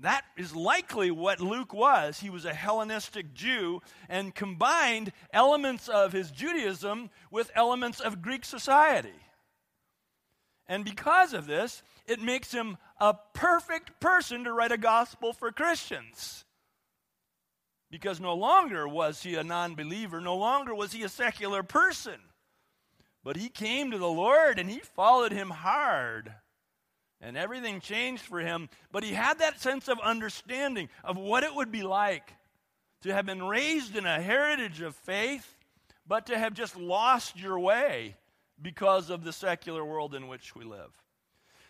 That 0.00 0.24
is 0.36 0.54
likely 0.54 1.10
what 1.10 1.40
Luke 1.40 1.72
was. 1.72 2.20
He 2.20 2.30
was 2.30 2.44
a 2.44 2.54
Hellenistic 2.54 3.34
Jew 3.34 3.80
and 4.08 4.34
combined 4.34 5.12
elements 5.32 5.88
of 5.88 6.12
his 6.12 6.30
Judaism 6.30 7.10
with 7.30 7.50
elements 7.54 8.00
of 8.00 8.22
Greek 8.22 8.44
society. 8.44 9.14
And 10.68 10.84
because 10.84 11.32
of 11.32 11.46
this, 11.46 11.82
it 12.06 12.20
makes 12.20 12.52
him 12.52 12.76
a 13.00 13.14
perfect 13.32 14.00
person 14.00 14.44
to 14.44 14.52
write 14.52 14.72
a 14.72 14.78
gospel 14.78 15.32
for 15.32 15.50
Christians. 15.50 16.44
Because 17.90 18.20
no 18.20 18.34
longer 18.34 18.86
was 18.86 19.22
he 19.22 19.34
a 19.36 19.42
non 19.42 19.74
believer, 19.74 20.20
no 20.20 20.36
longer 20.36 20.74
was 20.74 20.92
he 20.92 21.02
a 21.02 21.08
secular 21.08 21.62
person. 21.62 22.20
But 23.24 23.36
he 23.36 23.48
came 23.48 23.90
to 23.90 23.98
the 23.98 24.06
Lord 24.06 24.58
and 24.58 24.70
he 24.70 24.80
followed 24.80 25.32
him 25.32 25.50
hard. 25.50 26.34
And 27.20 27.36
everything 27.36 27.80
changed 27.80 28.22
for 28.22 28.40
him. 28.40 28.68
But 28.92 29.04
he 29.04 29.14
had 29.14 29.38
that 29.38 29.60
sense 29.60 29.88
of 29.88 29.98
understanding 30.00 30.88
of 31.02 31.16
what 31.16 31.42
it 31.44 31.54
would 31.54 31.72
be 31.72 31.82
like 31.82 32.34
to 33.02 33.12
have 33.14 33.26
been 33.26 33.42
raised 33.42 33.96
in 33.96 34.06
a 34.06 34.20
heritage 34.20 34.82
of 34.82 34.94
faith, 34.94 35.56
but 36.06 36.26
to 36.26 36.38
have 36.38 36.52
just 36.52 36.76
lost 36.76 37.40
your 37.40 37.58
way 37.58 38.16
because 38.60 39.10
of 39.10 39.24
the 39.24 39.32
secular 39.32 39.84
world 39.84 40.14
in 40.14 40.28
which 40.28 40.54
we 40.54 40.64
live. 40.64 40.90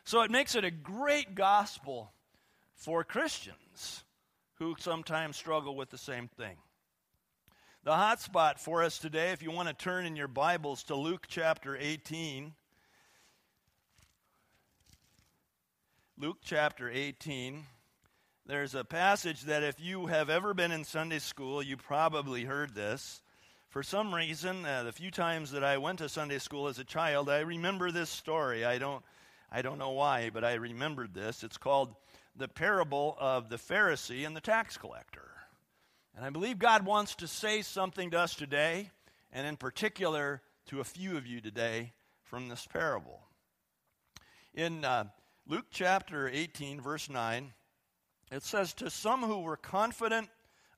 So 0.04 0.23
it 0.23 0.30
makes 0.30 0.54
it 0.54 0.64
a 0.64 0.71
great 0.71 1.35
gospel 1.35 2.12
for 2.75 3.04
Christians 3.04 4.04
who 4.54 4.75
sometimes 4.78 5.37
struggle 5.37 5.76
with 5.76 5.90
the 5.90 5.99
same 5.99 6.28
thing. 6.28 6.57
The 7.85 7.95
hot 7.95 8.21
spot 8.21 8.61
for 8.61 8.83
us 8.83 8.99
today, 8.99 9.33
if 9.33 9.42
you 9.42 9.50
want 9.50 9.68
to 9.68 9.75
turn 9.75 10.04
in 10.04 10.16
your 10.16 10.28
Bibles 10.28 10.83
to 10.85 10.95
Luke 10.95 11.26
chapter 11.28 11.76
18. 11.76 12.52
Luke 16.18 16.38
chapter 16.42 16.90
18. 16.90 17.64
There's 18.47 18.75
a 18.75 18.83
passage 18.83 19.42
that 19.42 19.62
if 19.62 19.78
you 19.78 20.07
have 20.07 20.30
ever 20.30 20.54
been 20.54 20.73
in 20.73 20.85
Sunday 20.85 21.18
school, 21.18 21.62
you 21.62 21.76
probably 21.76 22.45
heard 22.45 22.75
this. 22.75 23.21
For 23.68 23.82
some 23.82 24.14
reason, 24.14 24.64
uh, 24.64 24.84
the 24.84 24.92
few 24.92 25.10
times 25.10 25.50
that 25.50 25.62
I 25.62 25.76
went 25.76 25.98
to 25.98 26.08
Sunday 26.08 26.38
school 26.38 26.68
as 26.68 26.78
a 26.78 26.84
child, 26.84 27.28
I 27.28 27.40
remember 27.40 27.90
this 27.90 28.08
story. 28.08 28.64
I 28.64 28.78
don't, 28.78 29.04
I 29.52 29.60
don't 29.60 29.76
know 29.76 29.90
why, 29.90 30.30
but 30.32 30.42
I 30.42 30.54
remembered 30.54 31.12
this. 31.12 31.44
It's 31.44 31.58
called 31.58 31.94
the 32.34 32.48
parable 32.48 33.14
of 33.20 33.50
the 33.50 33.56
Pharisee 33.56 34.26
and 34.26 34.34
the 34.34 34.40
tax 34.40 34.78
collector. 34.78 35.28
And 36.16 36.25
I 36.25 36.30
believe 36.30 36.58
God 36.58 36.87
wants 36.87 37.14
to 37.16 37.28
say 37.28 37.60
something 37.60 38.10
to 38.12 38.20
us 38.20 38.34
today, 38.34 38.90
and 39.32 39.46
in 39.46 39.58
particular 39.58 40.40
to 40.68 40.80
a 40.80 40.84
few 40.84 41.18
of 41.18 41.26
you 41.26 41.42
today 41.42 41.92
from 42.22 42.48
this 42.48 42.66
parable. 42.66 43.20
In 44.54 44.82
uh, 44.82 45.04
Luke 45.46 45.66
chapter 45.70 46.26
18, 46.26 46.80
verse 46.80 47.10
9, 47.10 47.52
it 48.32 48.42
says, 48.42 48.72
To 48.75 48.88
some 48.88 49.22
who 49.22 49.40
were 49.40 49.58
confident 49.58 50.30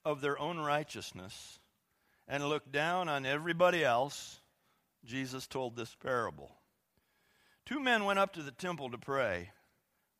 of 0.04 0.20
their 0.20 0.40
own 0.40 0.58
righteousness 0.58 1.59
and 2.30 2.48
looked 2.48 2.70
down 2.70 3.08
on 3.08 3.26
everybody 3.26 3.84
else, 3.84 4.40
Jesus 5.04 5.46
told 5.46 5.76
this 5.76 5.94
parable. 5.96 6.56
Two 7.66 7.80
men 7.80 8.04
went 8.04 8.20
up 8.20 8.32
to 8.34 8.42
the 8.42 8.52
temple 8.52 8.88
to 8.90 8.98
pray, 8.98 9.50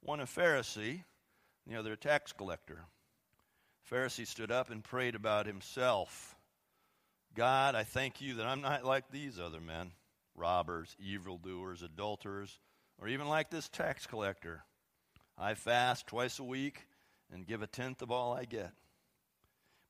one 0.01 0.21
a 0.21 0.27
Pharisee 0.27 1.05
the 1.67 1.79
other 1.79 1.93
a 1.93 1.97
tax 1.97 2.33
collector. 2.33 2.85
The 3.89 3.97
Pharisee 3.97 4.27
stood 4.27 4.51
up 4.51 4.71
and 4.71 4.83
prayed 4.83 5.15
about 5.15 5.47
himself. 5.47 6.35
God, 7.35 7.77
I 7.77 7.85
thank 7.85 8.21
you 8.21 8.35
that 8.35 8.47
I'm 8.47 8.61
not 8.61 8.85
like 8.85 9.11
these 9.11 9.39
other 9.39 9.61
men 9.61 9.93
robbers, 10.35 10.97
evildoers, 10.99 11.83
adulterers, 11.83 12.59
or 12.99 13.09
even 13.09 13.29
like 13.29 13.51
this 13.51 13.69
tax 13.69 14.07
collector. 14.07 14.65
I 15.37 15.55
fast 15.55 16.07
twice 16.07 16.39
a 16.39 16.45
week 16.45 16.87
and 17.33 17.47
give 17.47 17.63
a 17.63 17.67
tenth 17.67 18.01
of 18.01 18.11
all 18.11 18.33
I 18.33 18.47
get. 18.47 18.73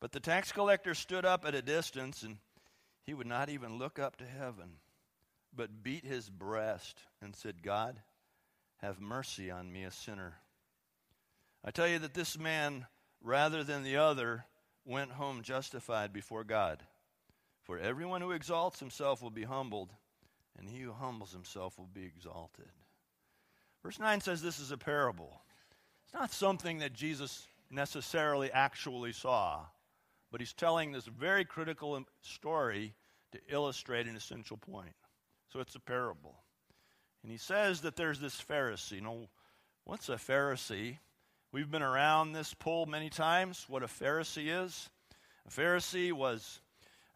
But 0.00 0.12
the 0.12 0.20
tax 0.20 0.50
collector 0.50 0.94
stood 0.94 1.24
up 1.24 1.44
at 1.44 1.54
a 1.54 1.62
distance 1.62 2.22
and 2.22 2.38
he 3.04 3.14
would 3.14 3.26
not 3.26 3.48
even 3.50 3.78
look 3.78 3.98
up 3.98 4.16
to 4.16 4.24
heaven, 4.24 4.78
but 5.54 5.82
beat 5.82 6.04
his 6.04 6.28
breast 6.28 7.00
and 7.20 7.36
said, 7.36 7.62
God, 7.62 8.00
have 8.78 9.00
mercy 9.00 9.50
on 9.50 9.70
me, 9.70 9.84
a 9.84 9.90
sinner. 9.90 10.34
I 11.64 11.70
tell 11.70 11.88
you 11.88 11.98
that 11.98 12.14
this 12.14 12.38
man, 12.38 12.86
rather 13.22 13.62
than 13.62 13.82
the 13.82 13.96
other, 13.96 14.46
went 14.86 15.12
home 15.12 15.42
justified 15.42 16.12
before 16.12 16.44
God. 16.44 16.82
For 17.62 17.78
everyone 17.78 18.22
who 18.22 18.32
exalts 18.32 18.80
himself 18.80 19.20
will 19.20 19.30
be 19.30 19.44
humbled, 19.44 19.90
and 20.58 20.68
he 20.68 20.80
who 20.80 20.92
humbles 20.92 21.32
himself 21.32 21.78
will 21.78 21.90
be 21.92 22.04
exalted. 22.04 22.70
Verse 23.82 23.98
9 23.98 24.20
says 24.20 24.42
this 24.42 24.58
is 24.58 24.70
a 24.70 24.78
parable. 24.78 25.42
It's 26.04 26.14
not 26.14 26.32
something 26.32 26.78
that 26.78 26.92
Jesus 26.92 27.46
necessarily 27.70 28.50
actually 28.50 29.12
saw, 29.12 29.66
but 30.30 30.40
he's 30.40 30.52
telling 30.52 30.92
this 30.92 31.06
very 31.06 31.44
critical 31.44 32.02
story 32.22 32.94
to 33.32 33.38
illustrate 33.48 34.06
an 34.06 34.16
essential 34.16 34.56
point. 34.56 34.94
So 35.52 35.60
it's 35.60 35.74
a 35.74 35.80
parable. 35.80 36.36
And 37.22 37.30
he 37.30 37.38
says 37.38 37.82
that 37.82 37.96
there's 37.96 38.20
this 38.20 38.40
Pharisee. 38.40 39.02
Now, 39.02 39.28
what's 39.84 40.08
a 40.08 40.14
Pharisee? 40.14 40.98
We've 41.52 41.70
been 41.70 41.82
around 41.82 42.32
this 42.32 42.54
pole 42.54 42.86
many 42.86 43.10
times, 43.10 43.66
what 43.68 43.82
a 43.82 43.86
Pharisee 43.86 44.64
is. 44.64 44.88
A 45.46 45.50
Pharisee 45.50 46.12
was 46.12 46.60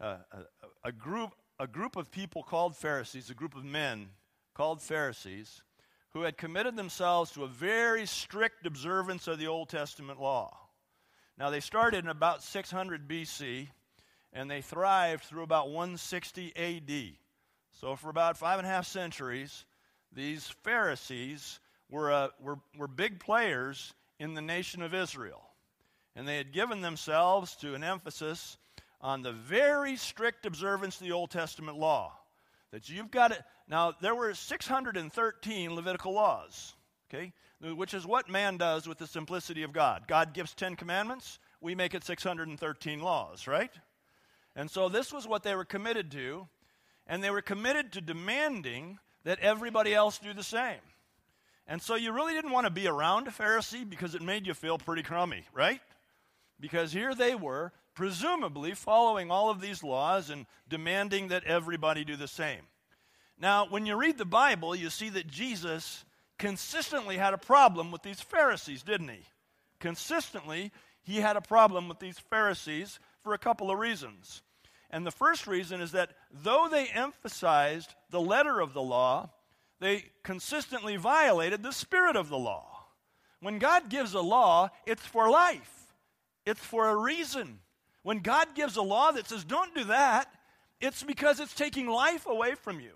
uh, 0.01 0.17
a, 0.33 0.89
a, 0.89 0.93
group, 0.93 1.31
a 1.61 1.69
group 1.69 1.97
of 1.97 2.11
people 2.11 2.43
called 2.43 2.77
Pharisees, 2.77 3.31
a 3.31 3.35
group 3.35 3.55
of 3.55 3.65
men 3.65 4.09
called 4.55 4.83
Pharisees, 4.83 5.63
who 6.11 6.23
had 6.23 6.37
committed 6.37 6.75
themselves 6.75 7.31
to 7.33 7.45
a 7.45 7.49
very 7.49 8.07
strict 8.07 8.67
observance 8.67 9.29
of 9.29 9.39
the 9.39 9.47
Old 9.47 9.69
Testament 9.69 10.21
law. 10.21 10.64
Now, 11.39 11.51
they 11.51 11.61
started 11.61 12.05
in 12.05 12.11
about 12.11 12.43
600 12.43 13.09
BC, 13.09 13.69
and 14.33 14.51
they 14.51 14.61
thrived 14.61 15.25
through 15.25 15.43
about 15.43 15.69
160 15.69 16.53
AD. 16.57 17.17
So, 17.81 17.97
for 17.97 18.09
about 18.09 18.37
five 18.37 18.59
and 18.59 18.67
a 18.67 18.71
half 18.71 18.87
centuries, 18.87 19.65
these 20.13 20.47
Pharisees 20.63 21.59
were, 21.91 22.13
uh, 22.13 22.29
were, 22.41 22.59
were 22.77 22.87
big 22.87 23.19
players 23.19 23.95
in 24.21 24.35
the 24.35 24.43
nation 24.43 24.81
of 24.83 24.95
Israel. 24.95 25.43
And 26.15 26.29
they 26.29 26.37
had 26.37 26.53
given 26.53 26.81
themselves 26.81 27.57
to 27.57 27.75
an 27.75 27.83
emphasis 27.83 28.57
on 29.01 29.23
the 29.23 29.33
very 29.33 29.97
strict 29.97 30.47
observance 30.47 31.01
of 31.01 31.07
the 31.07 31.13
Old 31.13 31.31
Testament 31.31 31.77
law. 31.77 32.13
That 32.71 32.89
you've 32.89 33.11
got 33.11 33.33
it. 33.33 33.43
Now, 33.69 33.93
there 34.01 34.15
were 34.15 34.35
613 34.35 35.75
Levitical 35.75 36.13
laws, 36.13 36.75
okay, 37.15 37.33
which 37.75 37.95
is 37.95 38.07
what 38.07 38.29
man 38.29 38.57
does 38.57 38.89
with 38.89 38.99
the 38.99 39.07
simplicity 39.07 39.63
of 39.63 39.73
God. 39.73 40.05
God 40.07 40.35
gives 40.35 40.55
10 40.55 40.77
commandments, 40.77 41.39
we 41.61 41.75
make 41.75 41.95
it 41.95 42.05
613 42.05 43.01
laws, 43.01 43.47
right? 43.47 43.73
And 44.57 44.71
so 44.71 44.89
this 44.89 45.13
was 45.13 45.27
what 45.27 45.43
they 45.43 45.55
were 45.55 45.65
committed 45.65 46.11
to, 46.13 46.47
and 47.07 47.23
they 47.23 47.31
were 47.31 47.43
committed 47.43 47.93
to 47.93 48.01
demanding 48.01 48.99
that 49.25 49.39
everybody 49.41 49.95
else 49.95 50.19
do 50.19 50.33
the 50.33 50.43
same. 50.43 50.81
And 51.67 51.81
so 51.81 51.95
you 51.95 52.13
really 52.13 52.35
didn't 52.35 52.51
want 52.51 52.67
to 52.67 52.71
be 52.71 52.87
around 52.87 53.27
a 53.27 53.31
Pharisee 53.31 53.89
because 53.89 54.15
it 54.15 54.21
made 54.21 54.47
you 54.47 54.53
feel 54.53 54.77
pretty 54.77 55.03
crummy, 55.03 55.45
right? 55.55 55.81
Because 56.61 56.93
here 56.93 57.15
they 57.15 57.35
were, 57.35 57.73
presumably 57.95 58.75
following 58.75 59.31
all 59.31 59.51
of 59.51 59.61
these 59.61 59.83
laws 59.83 60.29
and 60.29 60.47
demanding 60.69 61.29
that 61.29 61.45
everybody 61.45 62.05
do 62.05 62.17
the 62.17 62.29
same. 62.29 62.61
Now, 63.39 63.67
when 63.69 63.87
you 63.87 63.97
read 63.97 64.19
the 64.19 64.25
Bible, 64.25 64.77
you 64.77 64.91
see 64.91 65.09
that 65.11 65.27
Jesus 65.27 66.05
consistently 66.39 67.17
had 67.17 67.35
a 67.35 67.39
problem 67.39 67.91
with 67.91 68.03
these 68.03 68.21
Pharisees, 68.21 68.83
didn't 68.83 69.09
he? 69.09 69.23
Consistently, 69.81 70.73
he 71.03 71.17
had 71.17 71.37
a 71.37 71.41
problem 71.41 71.89
with 71.89 71.99
these 71.99 72.19
Pharisees 72.19 72.99
for 73.23 73.35
a 73.35 73.39
couple 73.39 73.71
of 73.71 73.79
reasons. 73.79 74.43
And 74.91 75.07
the 75.07 75.11
first 75.11 75.47
reason 75.47 75.81
is 75.81 75.93
that 75.93 76.11
though 76.31 76.69
they 76.71 76.87
emphasized 76.89 77.95
the 78.11 78.21
letter 78.21 78.61
of 78.61 78.73
the 78.75 78.83
law, 78.83 79.31
they 79.81 80.05
consistently 80.23 80.97
violated 80.97 81.63
the 81.63 81.73
spirit 81.73 82.17
of 82.17 82.29
the 82.29 82.39
law. 82.39 82.87
When 83.41 83.59
God 83.59 83.91
gives 83.91 84.15
a 84.15 84.21
law, 84.21 84.71
it's 84.87 85.05
for 85.05 85.29
life, 85.29 85.87
it's 86.47 86.61
for 86.61 86.89
a 86.89 86.97
reason. 86.97 87.59
When 88.03 88.21
God 88.21 88.55
gives 88.55 88.77
a 88.77 88.83
law 88.83 89.13
that 89.13 89.29
says, 89.29 89.45
don't 89.45 89.75
do 89.75 89.85
that, 89.85 90.31
it's 90.81 91.03
because 91.03 91.41
it's 91.41 91.55
taking 91.55 91.89
life 91.89 92.27
away 92.27 92.55
from 92.55 92.81
you. 92.81 92.93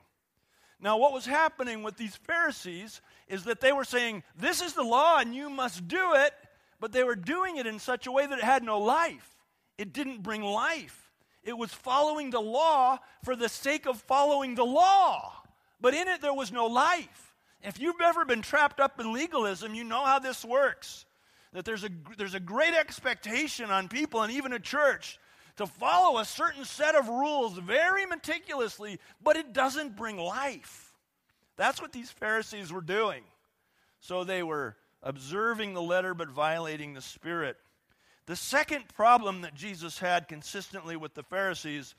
Now, 0.80 0.98
what 0.98 1.12
was 1.12 1.26
happening 1.26 1.82
with 1.82 1.96
these 1.96 2.14
Pharisees 2.14 3.00
is 3.28 3.44
that 3.44 3.60
they 3.60 3.72
were 3.72 3.84
saying, 3.84 4.22
This 4.36 4.60
is 4.60 4.72
the 4.72 4.82
law 4.82 5.18
and 5.18 5.34
you 5.34 5.50
must 5.50 5.86
do 5.88 6.14
it, 6.14 6.32
but 6.80 6.92
they 6.92 7.04
were 7.04 7.16
doing 7.16 7.56
it 7.56 7.66
in 7.66 7.78
such 7.78 8.06
a 8.06 8.12
way 8.12 8.26
that 8.26 8.38
it 8.38 8.44
had 8.44 8.62
no 8.62 8.80
life. 8.80 9.28
It 9.76 9.92
didn't 9.92 10.22
bring 10.22 10.42
life. 10.42 11.10
It 11.44 11.56
was 11.56 11.72
following 11.72 12.30
the 12.30 12.40
law 12.40 12.98
for 13.24 13.36
the 13.36 13.48
sake 13.48 13.86
of 13.86 14.00
following 14.00 14.54
the 14.54 14.64
law 14.64 15.38
but 15.80 15.94
in 15.94 16.08
it 16.08 16.20
there 16.20 16.34
was 16.34 16.52
no 16.52 16.66
life. 16.66 17.34
If 17.62 17.80
you've 17.80 18.00
ever 18.02 18.24
been 18.24 18.42
trapped 18.42 18.80
up 18.80 19.00
in 19.00 19.12
legalism, 19.12 19.74
you 19.74 19.84
know 19.84 20.04
how 20.04 20.18
this 20.18 20.44
works. 20.44 21.04
That 21.52 21.64
there's 21.64 21.84
a, 21.84 21.90
there's 22.16 22.34
a 22.34 22.40
great 22.40 22.74
expectation 22.74 23.70
on 23.70 23.88
people 23.88 24.22
and 24.22 24.32
even 24.32 24.52
a 24.52 24.58
church 24.58 25.18
to 25.56 25.66
follow 25.66 26.18
a 26.18 26.24
certain 26.24 26.64
set 26.64 26.94
of 26.94 27.08
rules 27.08 27.58
very 27.58 28.06
meticulously, 28.06 29.00
but 29.22 29.36
it 29.36 29.52
doesn't 29.52 29.96
bring 29.96 30.16
life. 30.16 30.87
That's 31.58 31.82
what 31.82 31.92
these 31.92 32.10
Pharisees 32.10 32.72
were 32.72 32.80
doing. 32.80 33.24
So 34.00 34.24
they 34.24 34.42
were 34.42 34.76
observing 35.02 35.74
the 35.74 35.82
letter 35.82 36.14
but 36.14 36.30
violating 36.30 36.94
the 36.94 37.02
spirit. 37.02 37.56
The 38.26 38.36
second 38.36 38.84
problem 38.94 39.42
that 39.42 39.54
Jesus 39.54 39.98
had 39.98 40.28
consistently 40.28 40.96
with 40.96 41.14
the 41.14 41.22
Pharisees 41.24 41.94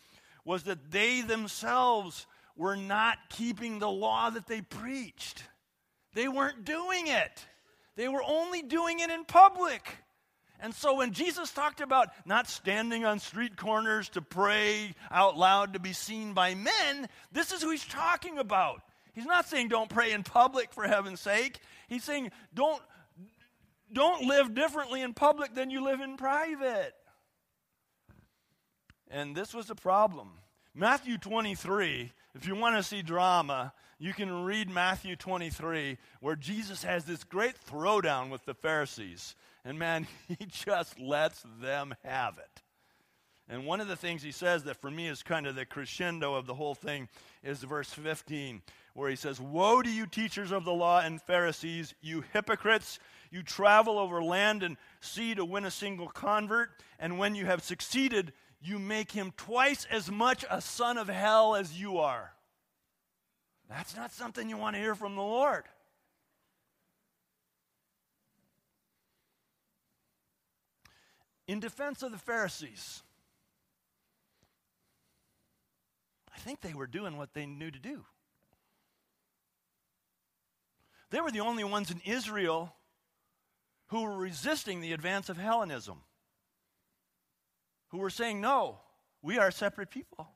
was 0.45 0.63
that 0.63 0.91
they 0.91 1.21
themselves 1.21 2.25
were 2.55 2.77
not 2.77 3.17
keeping 3.29 3.79
the 3.79 3.89
law 3.89 4.29
that 4.29 4.47
they 4.47 4.61
preached. 4.61 5.43
They 6.13 6.27
weren't 6.27 6.65
doing 6.65 7.07
it, 7.07 7.45
they 7.95 8.07
were 8.07 8.23
only 8.25 8.61
doing 8.61 8.99
it 8.99 9.09
in 9.09 9.25
public. 9.25 9.87
And 10.61 10.73
so 10.73 10.95
when 10.97 11.13
Jesus 11.13 11.51
talked 11.51 11.79
about 11.79 12.09
not 12.25 12.49
standing 12.49 13.05
on 13.05 13.19
street 13.19 13.55
corners 13.55 14.09
to 14.09 14.21
pray 14.21 14.93
out 15.09 15.37
loud 15.37 15.73
to 15.73 15.79
be 15.79 15.93
seen 15.93 16.33
by 16.33 16.53
men, 16.53 17.07
this 17.31 17.53
is 17.53 17.61
who 17.61 17.71
he's 17.71 17.85
talking 17.85 18.37
about. 18.37 18.81
He's 19.13 19.25
not 19.25 19.47
saying 19.47 19.69
don't 19.69 19.89
pray 19.89 20.11
in 20.11 20.23
public 20.23 20.73
for 20.73 20.87
heaven's 20.87 21.19
sake. 21.19 21.59
He's 21.87 22.03
saying 22.03 22.31
don't 22.53 22.81
don't 23.91 24.27
live 24.27 24.53
differently 24.53 25.01
in 25.01 25.13
public 25.13 25.55
than 25.55 25.69
you 25.69 25.83
live 25.83 25.99
in 25.99 26.17
private. 26.17 26.93
And 29.09 29.35
this 29.35 29.53
was 29.53 29.69
a 29.69 29.75
problem. 29.75 30.33
Matthew 30.75 31.17
23, 31.17 32.11
if 32.35 32.47
you 32.47 32.55
want 32.55 32.75
to 32.75 32.83
see 32.83 33.01
drama, 33.01 33.73
you 33.97 34.13
can 34.13 34.43
read 34.43 34.69
Matthew 34.69 35.15
23, 35.15 35.97
where 36.21 36.35
Jesus 36.35 36.83
has 36.83 37.05
this 37.05 37.23
great 37.23 37.55
throwdown 37.69 38.29
with 38.29 38.45
the 38.45 38.53
Pharisees. 38.53 39.35
And 39.65 39.79
man, 39.79 40.07
he 40.27 40.45
just 40.45 40.99
lets 40.99 41.43
them 41.61 41.95
have 42.03 42.37
it. 42.37 42.61
And 43.49 43.65
one 43.65 43.81
of 43.81 43.87
the 43.87 43.95
things 43.95 44.21
he 44.21 44.31
says 44.31 44.63
that 44.65 44.79
for 44.79 44.91
me 44.91 45.07
is 45.07 45.23
kind 45.23 45.47
of 45.47 45.55
the 45.55 45.65
crescendo 45.65 46.35
of 46.35 46.45
the 46.45 46.53
whole 46.53 46.75
thing 46.75 47.09
is 47.43 47.63
verse 47.63 47.89
15, 47.89 48.61
where 48.93 49.09
he 49.09 49.15
says, 49.15 49.39
Woe 49.39 49.81
to 49.81 49.89
you, 49.89 50.05
teachers 50.05 50.51
of 50.51 50.65
the 50.65 50.73
law 50.73 50.99
and 50.99 51.21
Pharisees, 51.21 51.93
you 52.01 52.23
hypocrites! 52.33 52.99
You 53.31 53.43
travel 53.43 53.99
over 53.99 54.23
land 54.23 54.63
and 54.63 54.77
sea 55.01 55.35
to 55.35 55.45
win 55.45 55.65
a 55.65 55.71
single 55.71 56.07
convert, 56.07 56.71
and 56.99 57.19
when 57.19 57.35
you 57.35 57.45
have 57.45 57.61
succeeded, 57.61 58.33
you 58.61 58.79
make 58.79 59.11
him 59.11 59.33
twice 59.37 59.85
as 59.91 60.09
much 60.09 60.43
a 60.49 60.61
son 60.61 60.97
of 60.97 61.07
hell 61.07 61.55
as 61.55 61.79
you 61.79 61.99
are. 61.99 62.33
That's 63.69 63.95
not 63.95 64.11
something 64.11 64.49
you 64.49 64.57
want 64.57 64.75
to 64.75 64.81
hear 64.81 64.95
from 64.95 65.15
the 65.15 65.21
Lord. 65.21 65.65
In 71.47 71.59
defense 71.59 72.03
of 72.03 72.11
the 72.11 72.17
Pharisees, 72.17 73.03
I 76.33 76.37
think 76.39 76.61
they 76.61 76.73
were 76.73 76.87
doing 76.87 77.17
what 77.17 77.33
they 77.33 77.45
knew 77.45 77.69
to 77.69 77.79
do. 77.79 78.05
They 81.11 81.21
were 81.21 81.31
the 81.31 81.39
only 81.39 81.63
ones 81.63 81.91
in 81.91 82.01
Israel 82.05 82.75
who 83.87 84.03
were 84.03 84.17
resisting 84.17 84.81
the 84.81 84.93
advance 84.93 85.29
of 85.29 85.37
Hellenism, 85.37 86.01
who 87.89 87.97
were 87.97 88.11
saying, 88.11 88.39
no, 88.39 88.79
we 89.21 89.39
are 89.39 89.49
separate 89.49 89.89
people. 89.89 90.29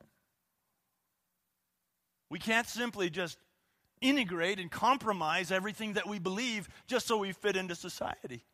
We 2.28 2.38
can't 2.40 2.66
simply 2.66 3.10
just 3.10 3.38
integrate 4.00 4.58
and 4.58 4.70
compromise 4.70 5.52
everything 5.52 5.92
that 5.92 6.08
we 6.08 6.18
believe 6.18 6.68
just 6.86 7.06
so 7.06 7.18
we 7.18 7.32
fit 7.32 7.56
into 7.56 7.76
society. 7.76 8.44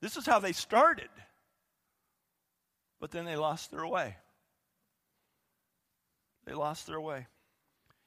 This 0.00 0.16
is 0.16 0.24
how 0.24 0.38
they 0.38 0.52
started. 0.52 1.08
But 2.98 3.10
then 3.10 3.26
they 3.26 3.36
lost 3.36 3.70
their 3.70 3.86
way. 3.86 4.16
They 6.46 6.54
lost 6.54 6.86
their 6.86 7.00
way. 7.00 7.26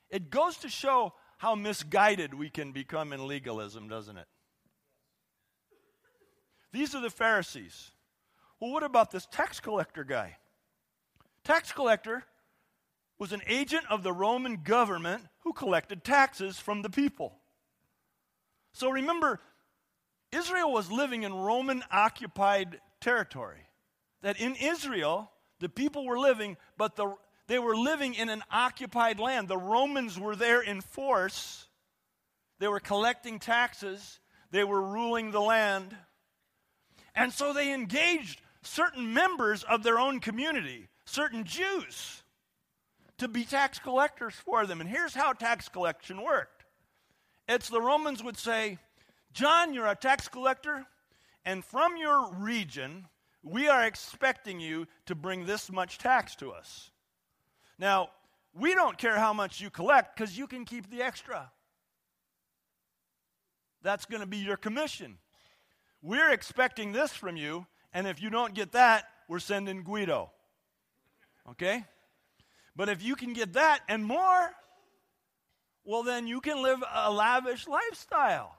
It 0.10 0.32
goes 0.32 0.58
to 0.58 0.70
show 0.70 1.14
how 1.40 1.56
misguided 1.56 2.34
we 2.34 2.50
can 2.50 2.74
become 2.74 3.14
in 3.14 3.26
legalism, 3.26 3.88
doesn't 3.88 4.18
it? 4.18 4.28
These 6.72 6.94
are 6.94 7.02
the 7.02 7.10
Pharisees. 7.10 7.92
Well, 8.60 8.72
what 8.72 8.84
about 8.84 9.10
this 9.10 9.26
tax 9.26 9.60
collector 9.62 10.04
guy? 10.04 10.38
Tax 11.46 11.72
collector 11.72 12.26
was 13.18 13.32
an 13.32 13.42
agent 13.48 13.86
of 13.90 14.04
the 14.04 14.12
Roman 14.12 14.64
government 14.64 15.24
who 15.40 15.54
collected 15.54 16.04
taxes 16.04 16.60
from 16.60 16.82
the 16.82 16.90
people. 16.90 17.38
So 18.74 18.90
remember, 18.90 19.40
Israel 20.34 20.74
was 20.74 20.92
living 20.92 21.24
in 21.24 21.34
Roman 21.34 21.84
occupied 21.90 22.82
territory. 23.00 23.66
That 24.24 24.40
in 24.40 24.56
Israel, 24.56 25.32
the 25.60 25.70
people 25.70 26.06
were 26.06 26.20
living, 26.20 26.58
but 26.78 26.98
the, 26.98 27.16
they 27.50 27.58
were 27.58 27.76
living 27.76 28.14
in 28.14 28.30
an 28.30 28.44
occupied 28.52 29.20
land. 29.20 29.48
The 29.48 29.58
Romans 29.58 30.20
were 30.20 30.36
there 30.36 30.62
in 30.62 30.82
force. 30.82 31.66
They 32.60 32.68
were 32.68 32.80
collecting 32.80 33.40
taxes, 33.40 34.20
they 34.52 34.64
were 34.64 34.82
ruling 34.82 35.32
the 35.32 35.42
land. 35.42 35.96
And 37.16 37.34
so 37.34 37.52
they 37.52 37.74
engaged 37.74 38.40
certain 38.62 39.14
members 39.14 39.64
of 39.64 39.82
their 39.82 40.00
own 40.00 40.20
community, 40.20 40.90
certain 41.06 41.44
Jews, 41.44 42.22
to 43.18 43.28
be 43.28 43.46
tax 43.46 43.80
collectors 43.80 44.36
for 44.36 44.68
them. 44.68 44.80
And 44.80 44.90
here's 44.90 45.16
how 45.16 45.34
tax 45.34 45.70
collection 45.70 46.22
worked 46.22 46.66
it's 47.48 47.70
the 47.70 47.82
Romans 47.82 48.24
would 48.24 48.38
say, 48.38 48.78
John, 49.34 49.74
you're 49.74 49.88
a 49.88 49.96
tax 49.96 50.28
collector, 50.28 50.86
and 51.46 51.66
from 51.66 51.98
your 51.98 52.32
region, 52.34 53.08
we 53.42 53.68
are 53.68 53.86
expecting 53.86 54.60
you 54.60 54.86
to 55.08 55.16
bring 55.16 55.48
this 55.48 55.72
much 55.72 55.98
tax 55.98 56.36
to 56.36 56.52
us. 56.52 56.92
Now, 57.80 58.10
we 58.54 58.76
don't 58.76 58.98
care 58.98 59.18
how 59.18 59.34
much 59.34 59.62
you 59.62 59.70
collect 59.70 60.16
because 60.16 60.38
you 60.38 60.46
can 60.46 60.66
keep 60.66 60.90
the 60.92 61.02
extra. 61.02 61.50
That's 63.82 64.06
going 64.06 64.22
to 64.22 64.28
be 64.28 64.38
your 64.38 64.58
commission. 64.58 65.18
We're 66.02 66.32
expecting 66.32 66.92
this 66.92 67.12
from 67.12 67.38
you, 67.38 67.66
and 67.94 68.06
if 68.06 68.22
you 68.22 68.30
don't 68.30 68.54
get 68.54 68.74
that, 68.74 69.06
we're 69.30 69.40
sending 69.40 69.84
Guido. 69.84 70.32
Okay? 71.50 71.86
But 72.76 72.90
if 72.90 73.02
you 73.02 73.16
can 73.16 73.34
get 73.34 73.54
that 73.54 73.80
and 73.88 74.04
more, 74.04 74.52
well, 75.86 76.04
then 76.04 76.28
you 76.28 76.42
can 76.42 76.62
live 76.62 76.84
a 76.94 77.12
lavish 77.12 77.68
lifestyle. 77.68 78.56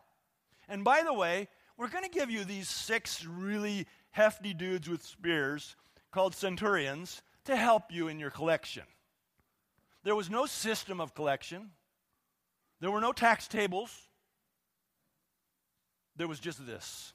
And 0.68 0.82
by 0.82 1.02
the 1.02 1.12
way, 1.12 1.48
we're 1.76 1.88
going 1.88 2.04
to 2.04 2.10
give 2.10 2.30
you 2.30 2.44
these 2.44 2.68
six 2.68 3.24
really 3.24 3.86
hefty 4.10 4.54
dudes 4.54 4.88
with 4.88 5.02
spears 5.02 5.76
called 6.10 6.34
centurions 6.34 7.22
to 7.44 7.56
help 7.56 7.84
you 7.90 8.08
in 8.08 8.18
your 8.18 8.30
collection. 8.30 8.84
There 10.02 10.16
was 10.16 10.30
no 10.30 10.46
system 10.46 11.00
of 11.00 11.14
collection, 11.14 11.70
there 12.80 12.90
were 12.90 13.00
no 13.00 13.12
tax 13.12 13.48
tables. 13.48 14.08
There 16.16 16.28
was 16.28 16.40
just 16.40 16.66
this 16.66 17.14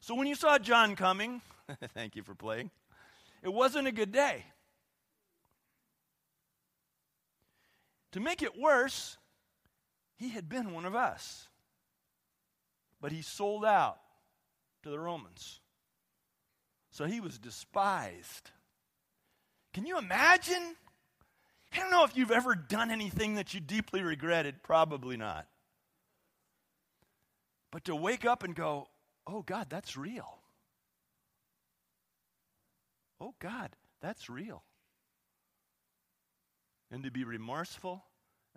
so 0.00 0.14
when 0.14 0.26
you 0.26 0.34
saw 0.34 0.58
John 0.58 0.96
coming, 0.96 1.42
thank 1.94 2.16
you 2.16 2.22
for 2.22 2.34
playing, 2.34 2.70
it 3.42 3.52
wasn't 3.52 3.86
a 3.86 3.92
good 3.92 4.12
day. 4.12 4.44
To 8.12 8.20
make 8.20 8.42
it 8.42 8.58
worse, 8.58 9.18
he 10.16 10.30
had 10.30 10.48
been 10.48 10.72
one 10.72 10.84
of 10.84 10.96
us. 10.96 11.46
But 13.00 13.12
he 13.12 13.22
sold 13.22 13.64
out 13.64 13.98
to 14.82 14.90
the 14.90 14.98
Romans. 14.98 15.60
So 16.90 17.04
he 17.04 17.20
was 17.20 17.38
despised. 17.38 18.50
Can 19.72 19.86
you 19.86 19.96
imagine? 19.96 20.74
I 21.72 21.78
don't 21.78 21.90
know 21.90 22.04
if 22.04 22.16
you've 22.16 22.30
ever 22.30 22.54
done 22.54 22.90
anything 22.90 23.34
that 23.34 23.54
you 23.54 23.60
deeply 23.60 24.02
regretted. 24.02 24.62
Probably 24.62 25.16
not. 25.16 25.46
But 27.70 27.84
to 27.84 27.94
wake 27.94 28.24
up 28.24 28.42
and 28.42 28.54
go, 28.54 28.88
oh, 29.26 29.42
God, 29.42 29.66
that's 29.70 29.96
real. 29.96 30.38
Oh, 33.20 33.34
God, 33.38 33.70
that's 34.00 34.28
real. 34.28 34.64
And 36.90 37.04
to 37.04 37.10
be 37.10 37.22
remorseful 37.22 38.02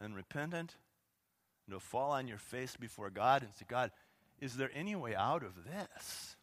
and 0.02 0.15
repentant, 0.15 0.76
and 1.67 1.73
to 1.76 1.80
fall 1.80 2.12
on 2.12 2.28
your 2.28 2.39
face 2.39 2.76
before 2.76 3.12
God 3.12 3.43
and 3.43 3.54
say, 3.54 3.65
God, 3.67 3.91
is 4.39 4.56
there 4.56 4.71
any 4.73 4.95
way 4.95 5.15
out 5.15 5.43
of 5.43 5.52
this? 5.63 6.36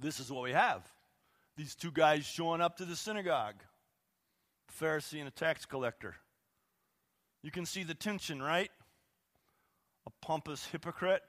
This 0.00 0.18
is 0.18 0.32
what 0.32 0.42
we 0.42 0.52
have. 0.52 0.82
These 1.60 1.74
two 1.74 1.90
guys 1.90 2.24
showing 2.24 2.62
up 2.62 2.78
to 2.78 2.86
the 2.86 2.96
synagogue 2.96 3.56
a 4.66 4.82
Pharisee 4.82 5.18
and 5.18 5.28
a 5.28 5.30
tax 5.30 5.66
collector. 5.66 6.16
You 7.42 7.50
can 7.50 7.66
see 7.66 7.82
the 7.82 7.92
tension, 7.92 8.42
right? 8.42 8.70
a 10.06 10.10
pompous 10.24 10.64
hypocrite, 10.64 11.22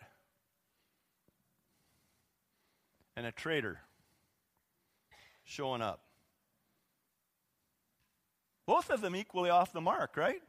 and 3.18 3.26
a 3.26 3.32
traitor 3.34 3.82
showing 5.44 5.82
up. 5.82 6.02
Both 8.66 8.90
of 8.90 9.02
them 9.02 9.18
equally 9.18 9.50
off 9.50 9.74
the 9.74 9.82
mark, 9.82 10.16
right? 10.16 10.42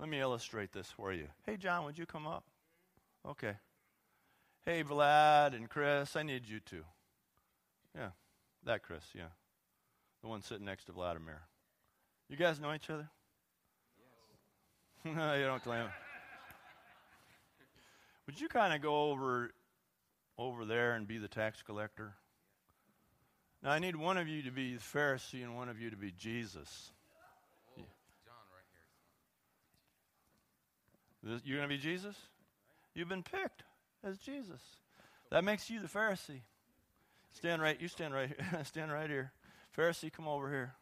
Let 0.00 0.08
me 0.08 0.18
illustrate 0.18 0.72
this 0.72 0.90
for 0.90 1.12
you. 1.12 1.28
Hey, 1.46 1.56
John, 1.56 1.84
would 1.84 1.96
you 1.96 2.04
come 2.04 2.26
up? 2.26 2.42
Okay. 3.24 3.54
Hey, 4.66 4.82
Vlad 4.82 5.54
and 5.54 5.68
Chris, 5.68 6.16
I 6.16 6.22
need 6.22 6.48
you 6.48 6.58
too. 6.58 6.84
Yeah, 7.94 8.08
that 8.64 8.82
Chris, 8.82 9.04
yeah. 9.14 9.28
The 10.22 10.28
one 10.28 10.40
sitting 10.40 10.64
next 10.64 10.86
to 10.86 10.92
Vladimir. 10.92 11.42
You 12.30 12.38
guys 12.38 12.58
know 12.58 12.72
each 12.72 12.88
other? 12.88 13.10
Yes. 15.04 15.14
no, 15.16 15.34
you 15.34 15.44
don't 15.44 15.62
claim. 15.62 15.84
Would 18.24 18.40
you 18.40 18.48
kind 18.48 18.72
of 18.72 18.80
go 18.80 19.10
over 19.10 19.50
over 20.38 20.64
there 20.64 20.94
and 20.94 21.06
be 21.06 21.18
the 21.18 21.28
tax 21.28 21.60
collector? 21.60 22.14
Now 23.62 23.70
I 23.70 23.78
need 23.80 23.96
one 23.96 24.16
of 24.16 24.28
you 24.28 24.40
to 24.44 24.50
be 24.50 24.76
the 24.76 24.80
Pharisee 24.80 25.42
and 25.42 25.54
one 25.54 25.68
of 25.68 25.78
you 25.78 25.90
to 25.90 25.96
be 25.96 26.10
Jesus. 26.10 26.90
Oh, 27.78 27.82
John 28.24 28.34
right 28.50 28.64
here. 31.30 31.40
You're 31.44 31.58
going 31.58 31.68
to 31.68 31.76
be 31.76 31.80
Jesus? 31.82 32.16
You've 32.94 33.10
been 33.10 33.22
picked 33.22 33.62
as 34.04 34.18
Jesus. 34.18 34.60
That 35.30 35.44
makes 35.44 35.70
you 35.70 35.80
the 35.80 35.88
Pharisee. 35.88 36.42
Stand 37.32 37.60
right. 37.60 37.80
You 37.80 37.88
stand 37.88 38.14
right 38.14 38.28
here. 38.28 38.64
stand 38.64 38.92
right 38.92 39.10
here. 39.10 39.32
Pharisee, 39.76 40.12
come 40.12 40.28
over 40.28 40.48
here, 40.48 40.74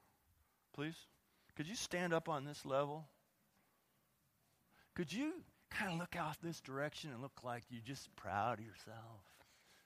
please. 0.75 0.97
Could 1.57 1.67
you 1.67 1.75
stand 1.75 2.13
up 2.13 2.29
on 2.29 2.45
this 2.45 2.67
level? 2.67 3.07
Could 4.95 5.13
you 5.13 5.33
kind 5.71 5.93
of 5.93 5.99
look 5.99 6.17
out 6.17 6.37
this 6.43 6.61
direction 6.61 7.11
and 7.11 7.23
look 7.23 7.43
like 7.43 7.63
you're 7.71 7.81
just 7.83 8.15
proud 8.17 8.59
of 8.59 8.67
yourself 8.67 9.25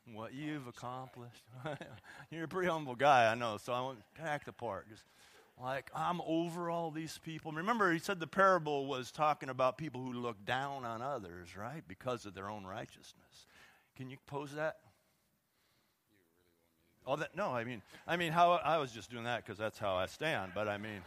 and 0.04 0.16
what 0.16 0.34
you've 0.34 0.66
accomplished? 0.66 1.44
you're 2.30 2.44
a 2.44 2.48
pretty 2.48 2.68
humble 2.68 2.96
guy, 2.96 3.30
I 3.30 3.36
know, 3.36 3.58
so 3.58 3.72
I 3.72 3.80
won't 3.80 4.02
act 4.20 4.46
the 4.46 4.52
part. 4.52 4.88
Just 4.88 5.04
like, 5.62 5.90
I'm 5.94 6.20
over 6.26 6.68
all 6.68 6.90
these 6.90 7.18
people. 7.18 7.50
Remember, 7.52 7.90
he 7.92 7.98
said 7.98 8.20
the 8.20 8.26
parable 8.26 8.86
was 8.86 9.10
talking 9.10 9.48
about 9.48 9.78
people 9.78 10.02
who 10.02 10.12
look 10.12 10.44
down 10.44 10.84
on 10.84 11.00
others, 11.00 11.56
right, 11.56 11.82
because 11.88 12.26
of 12.26 12.34
their 12.34 12.50
own 12.50 12.64
righteousness. 12.64 13.46
Can 13.96 14.10
you 14.10 14.18
pose 14.26 14.52
that? 14.54 14.76
Oh, 17.06 17.16
that 17.16 17.36
no. 17.36 17.50
I 17.50 17.64
mean, 17.64 17.82
I 18.06 18.16
mean, 18.16 18.32
how 18.32 18.52
I 18.52 18.78
was 18.78 18.92
just 18.92 19.10
doing 19.10 19.24
that 19.24 19.44
because 19.44 19.56
that's 19.56 19.78
how 19.78 19.94
I 19.94 20.06
stand. 20.06 20.52
But 20.54 20.68
I 20.68 20.76
mean, 20.76 21.00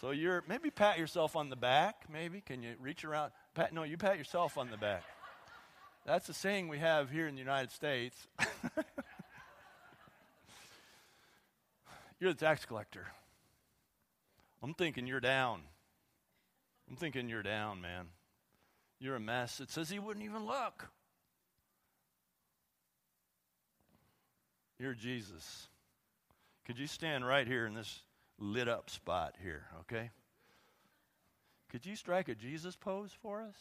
so 0.00 0.12
you're 0.12 0.44
maybe 0.48 0.70
pat 0.70 0.98
yourself 0.98 1.36
on 1.36 1.50
the 1.50 1.56
back. 1.56 2.04
Maybe 2.10 2.40
can 2.40 2.62
you 2.62 2.74
reach 2.80 3.04
around? 3.04 3.32
Pat, 3.54 3.74
no, 3.74 3.82
you 3.82 3.96
pat 3.96 4.16
yourself 4.16 4.56
on 4.56 4.70
the 4.70 4.76
back. 4.76 5.02
That's 6.06 6.28
a 6.28 6.34
saying 6.34 6.68
we 6.68 6.78
have 6.78 7.10
here 7.10 7.26
in 7.26 7.34
the 7.34 7.40
United 7.40 7.72
States. 7.72 8.28
you're 12.20 12.32
the 12.32 12.38
tax 12.38 12.64
collector. 12.64 13.06
I'm 14.62 14.74
thinking 14.74 15.06
you're 15.06 15.20
down. 15.20 15.60
I'm 16.88 16.96
thinking 16.96 17.28
you're 17.28 17.42
down, 17.42 17.80
man. 17.80 18.06
You're 18.98 19.16
a 19.16 19.20
mess. 19.20 19.60
It 19.60 19.70
says 19.70 19.90
he 19.90 19.98
wouldn't 19.98 20.24
even 20.24 20.46
look. 20.46 20.88
You're 24.78 24.94
Jesus. 24.94 25.68
Could 26.64 26.78
you 26.78 26.86
stand 26.86 27.26
right 27.26 27.46
here 27.46 27.66
in 27.66 27.74
this 27.74 28.02
lit 28.38 28.68
up 28.68 28.90
spot 28.90 29.34
here, 29.42 29.66
okay? 29.80 30.10
Could 31.70 31.86
you 31.86 31.96
strike 31.96 32.28
a 32.28 32.34
Jesus 32.34 32.76
pose 32.76 33.10
for 33.22 33.42
us? 33.42 33.56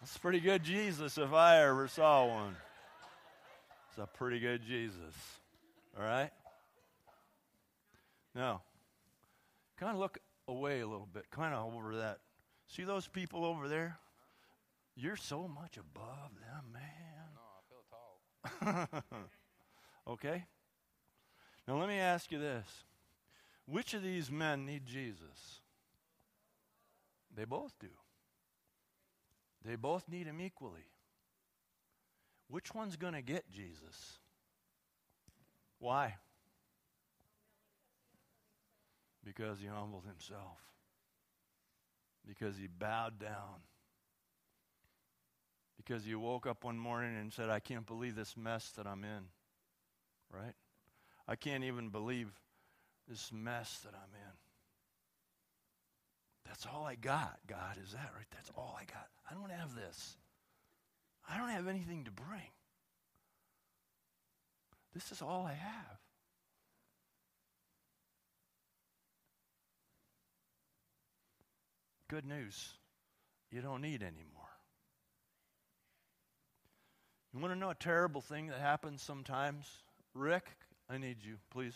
That's 0.00 0.18
pretty 0.18 0.40
good 0.40 0.62
Jesus 0.62 1.16
if 1.16 1.32
I 1.32 1.62
ever 1.64 1.88
saw 1.88 2.26
one. 2.26 2.56
It's 3.96 4.02
a 4.02 4.18
pretty 4.18 4.40
good 4.40 4.60
Jesus. 4.66 5.14
All 5.96 6.04
right? 6.04 6.30
Now, 8.34 8.62
kind 9.78 9.92
of 9.92 9.98
look 9.98 10.18
away 10.48 10.80
a 10.80 10.86
little 10.88 11.06
bit, 11.06 11.30
kind 11.30 11.54
of 11.54 11.72
over 11.72 11.94
that. 11.98 12.18
See 12.66 12.82
those 12.82 13.06
people 13.06 13.44
over 13.44 13.68
there? 13.68 13.96
You're 14.96 15.14
so 15.14 15.46
much 15.46 15.76
above 15.76 16.32
them, 16.40 16.72
man. 16.72 16.82
No, 17.36 18.64
I 18.64 18.82
feel 18.82 18.88
tall. 18.90 19.22
okay? 20.14 20.44
Now 21.68 21.78
let 21.78 21.88
me 21.88 21.98
ask 21.98 22.32
you 22.32 22.40
this. 22.40 22.66
Which 23.64 23.94
of 23.94 24.02
these 24.02 24.28
men 24.28 24.66
need 24.66 24.86
Jesus? 24.86 25.60
They 27.36 27.44
both 27.44 27.78
do. 27.78 27.90
They 29.64 29.76
both 29.76 30.08
need 30.08 30.26
him 30.26 30.40
equally. 30.40 30.88
Which 32.48 32.74
one's 32.74 32.96
going 32.96 33.14
to 33.14 33.22
get 33.22 33.50
Jesus? 33.50 34.18
Why? 35.78 36.16
Because 39.24 39.60
he 39.60 39.66
humbled 39.66 40.04
himself. 40.06 40.58
Because 42.26 42.56
he 42.56 42.66
bowed 42.66 43.18
down 43.18 43.62
because 45.84 46.04
he 46.04 46.14
woke 46.14 46.46
up 46.46 46.64
one 46.64 46.78
morning 46.78 47.16
and 47.18 47.32
said, 47.32 47.50
I 47.50 47.60
can't 47.60 47.86
believe 47.86 48.16
this 48.16 48.36
mess 48.36 48.70
that 48.76 48.86
I'm 48.86 49.04
in. 49.04 49.24
Right? 50.32 50.54
I 51.28 51.36
can't 51.36 51.64
even 51.64 51.90
believe 51.90 52.30
this 53.08 53.30
mess 53.32 53.80
that 53.84 53.94
I'm 53.94 54.14
in. 54.14 54.32
That's 56.46 56.66
all 56.66 56.84
I 56.84 56.94
got, 56.94 57.38
God. 57.46 57.76
Is 57.82 57.92
that 57.92 58.10
right? 58.16 58.26
That's 58.32 58.50
all 58.56 58.76
I 58.80 58.84
got. 58.84 59.08
I 59.30 59.34
don't 59.34 59.50
have 59.50 59.74
this. 59.74 60.16
I 61.28 61.38
don't 61.38 61.48
have 61.48 61.68
anything 61.68 62.04
to 62.04 62.10
bring. 62.10 62.50
This 64.94 65.10
is 65.10 65.22
all 65.22 65.44
I 65.46 65.54
have. 65.54 65.98
Good 72.08 72.26
news. 72.26 72.74
You 73.50 73.60
don't 73.60 73.80
need 73.80 74.02
any 74.02 74.24
more. 74.34 74.44
You 77.32 77.40
want 77.40 77.52
to 77.52 77.58
know 77.58 77.70
a 77.70 77.74
terrible 77.74 78.20
thing 78.20 78.48
that 78.48 78.60
happens 78.60 79.02
sometimes? 79.02 79.66
Rick, 80.14 80.44
I 80.88 80.98
need 80.98 81.16
you, 81.22 81.38
please. 81.50 81.74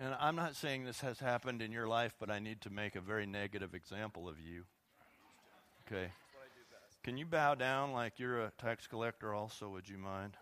And 0.00 0.14
I'm 0.18 0.34
not 0.34 0.56
saying 0.56 0.84
this 0.84 1.02
has 1.02 1.20
happened 1.20 1.62
in 1.62 1.70
your 1.70 1.86
life, 1.86 2.14
but 2.18 2.30
I 2.30 2.38
need 2.38 2.62
to 2.62 2.70
make 2.70 2.96
a 2.96 3.00
very 3.00 3.26
negative 3.26 3.74
example 3.74 4.28
of 4.28 4.40
you. 4.40 4.64
Okay. 5.86 6.10
Can 7.02 7.16
you 7.16 7.24
bow 7.24 7.54
down 7.54 7.92
like 7.92 8.18
you're 8.18 8.40
a 8.42 8.52
tax 8.58 8.86
collector 8.86 9.34
also, 9.34 9.70
would 9.70 9.88
you 9.88 9.96
mind? 9.96 10.36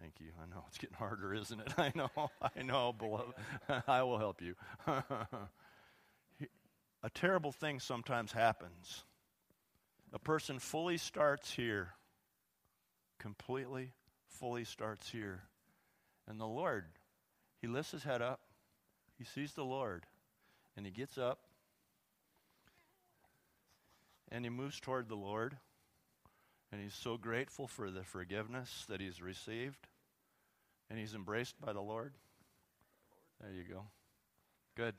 Thank 0.00 0.20
you. 0.20 0.32
I 0.42 0.46
know 0.52 0.64
it's 0.68 0.78
getting 0.78 0.96
harder, 0.96 1.32
isn't 1.32 1.60
it? 1.60 1.72
I 1.78 1.92
know. 1.94 2.10
I 2.42 2.62
know, 2.62 2.92
beloved. 2.92 3.34
I 3.86 4.02
will 4.02 4.18
help 4.18 4.42
you. 4.42 4.54
a 4.86 5.10
terrible 7.14 7.52
thing 7.52 7.80
sometimes 7.80 8.32
happens 8.32 9.04
a 10.12 10.18
person 10.18 10.58
fully 10.58 10.98
starts 10.98 11.52
here, 11.52 11.94
completely, 13.18 13.92
fully 14.26 14.64
starts 14.64 15.08
here. 15.10 15.44
And 16.28 16.38
the 16.38 16.46
Lord, 16.46 16.84
he 17.60 17.66
lifts 17.66 17.92
his 17.92 18.04
head 18.04 18.20
up, 18.20 18.40
he 19.16 19.24
sees 19.24 19.54
the 19.54 19.64
Lord, 19.64 20.04
and 20.76 20.84
he 20.84 20.92
gets 20.92 21.16
up 21.16 21.46
and 24.32 24.44
he 24.44 24.50
moves 24.50 24.80
toward 24.80 25.08
the 25.08 25.14
Lord. 25.14 25.56
And 26.72 26.80
he's 26.80 26.94
so 26.94 27.18
grateful 27.18 27.68
for 27.68 27.90
the 27.90 28.02
forgiveness 28.02 28.86
that 28.88 29.00
he's 29.00 29.20
received. 29.20 29.86
And 30.88 30.98
he's 30.98 31.14
embraced 31.14 31.60
by 31.60 31.74
the 31.74 31.82
Lord. 31.82 32.14
There 33.40 33.52
you 33.52 33.64
go. 33.70 33.82
Good. 34.74 34.94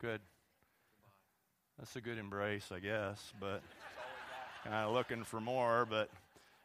Good. 0.00 0.20
That's 1.78 1.94
a 1.94 2.00
good 2.00 2.18
embrace, 2.18 2.70
I 2.74 2.80
guess, 2.80 3.32
but 3.38 3.62
kind 4.64 4.76
of 4.76 4.92
looking 4.92 5.24
for 5.24 5.40
more, 5.40 5.86
but 5.88 6.08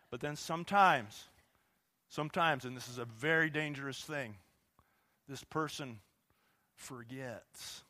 but 0.10 0.22
then 0.22 0.36
sometimes, 0.36 1.26
sometimes, 2.08 2.64
and 2.64 2.78
this 2.78 2.88
is 2.88 2.98
a 2.98 3.06
very 3.06 3.50
dangerous 3.50 4.00
thing, 4.00 4.36
this 5.28 5.44
person 5.44 6.00
forgets 6.76 7.84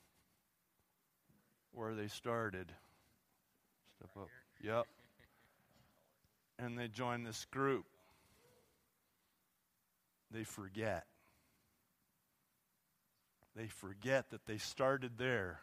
where 1.74 1.94
they 1.94 2.08
started. 2.08 2.72
Step 3.97 4.10
up. 4.17 4.29
Yep. 4.63 4.86
And 6.60 6.77
they 6.77 6.88
join 6.88 7.23
this 7.23 7.45
group. 7.51 7.86
They 10.31 10.43
forget. 10.43 11.05
They 13.55 13.67
forget 13.67 14.29
that 14.31 14.45
they 14.45 14.57
started 14.57 15.17
there. 15.17 15.62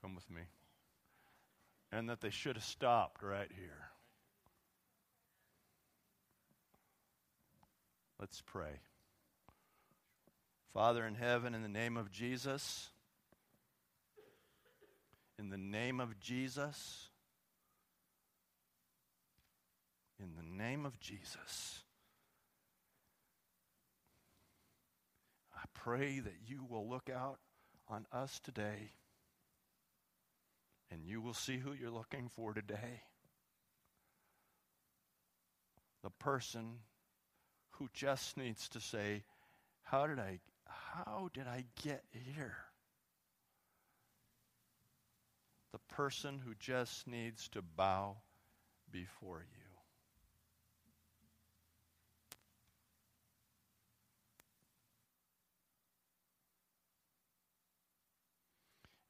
Come 0.00 0.14
with 0.14 0.30
me 0.30 0.42
and 1.94 2.08
that 2.08 2.20
they 2.20 2.30
should 2.30 2.56
have 2.56 2.64
stopped 2.64 3.22
right 3.22 3.50
here. 3.54 3.90
Let's 8.18 8.42
pray. 8.44 8.80
Father 10.72 11.06
in 11.06 11.14
heaven, 11.14 11.54
in 11.54 11.62
the 11.62 11.68
name 11.68 11.96
of 11.96 12.10
Jesus, 12.10 12.88
in 15.38 15.50
the 15.50 15.58
name 15.58 16.00
of 16.00 16.18
Jesus, 16.20 17.08
in 20.18 20.34
the 20.36 20.64
name 20.64 20.86
of 20.86 20.98
Jesus. 21.00 21.80
I 25.54 25.64
pray 25.74 26.20
that 26.20 26.36
you 26.46 26.64
will 26.68 26.88
look 26.88 27.10
out 27.14 27.38
on 27.88 28.06
us 28.12 28.40
today 28.40 28.92
and 30.90 31.04
you 31.04 31.20
will 31.20 31.34
see 31.34 31.58
who 31.58 31.72
you're 31.72 31.90
looking 31.90 32.28
for 32.28 32.54
today. 32.54 33.02
The 36.02 36.10
person 36.10 36.78
who 37.72 37.88
just 37.92 38.36
needs 38.36 38.68
to 38.70 38.80
say, 38.80 39.24
How 39.82 40.06
did 40.06 40.18
I, 40.18 40.38
how 40.66 41.30
did 41.32 41.46
I 41.46 41.64
get 41.82 42.04
here? 42.12 42.56
The 45.72 45.78
person 45.94 46.40
who 46.44 46.54
just 46.58 47.06
needs 47.06 47.48
to 47.48 47.62
bow 47.62 48.16
before 48.90 49.38
you. 49.38 49.64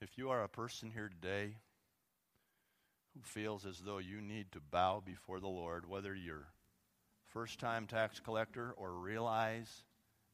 If 0.03 0.19
you 0.19 0.29
are 0.29 0.45
a 0.45 0.49
person 0.49 0.91
here 0.91 1.09
today 1.09 1.57
who 3.15 3.23
feels 3.23 3.65
as 3.65 3.79
though 3.79 3.97
you 3.97 4.21
need 4.21 4.53
to 4.53 4.61
bow 4.71 5.03
before 5.03 5.41
the 5.41 5.49
Lord, 5.49 5.89
whether 5.89 6.15
you're 6.15 6.49
first 7.29 7.59
time 7.59 7.87
tax 7.87 8.21
collector 8.21 8.75
or 8.77 8.93
realize 8.93 9.85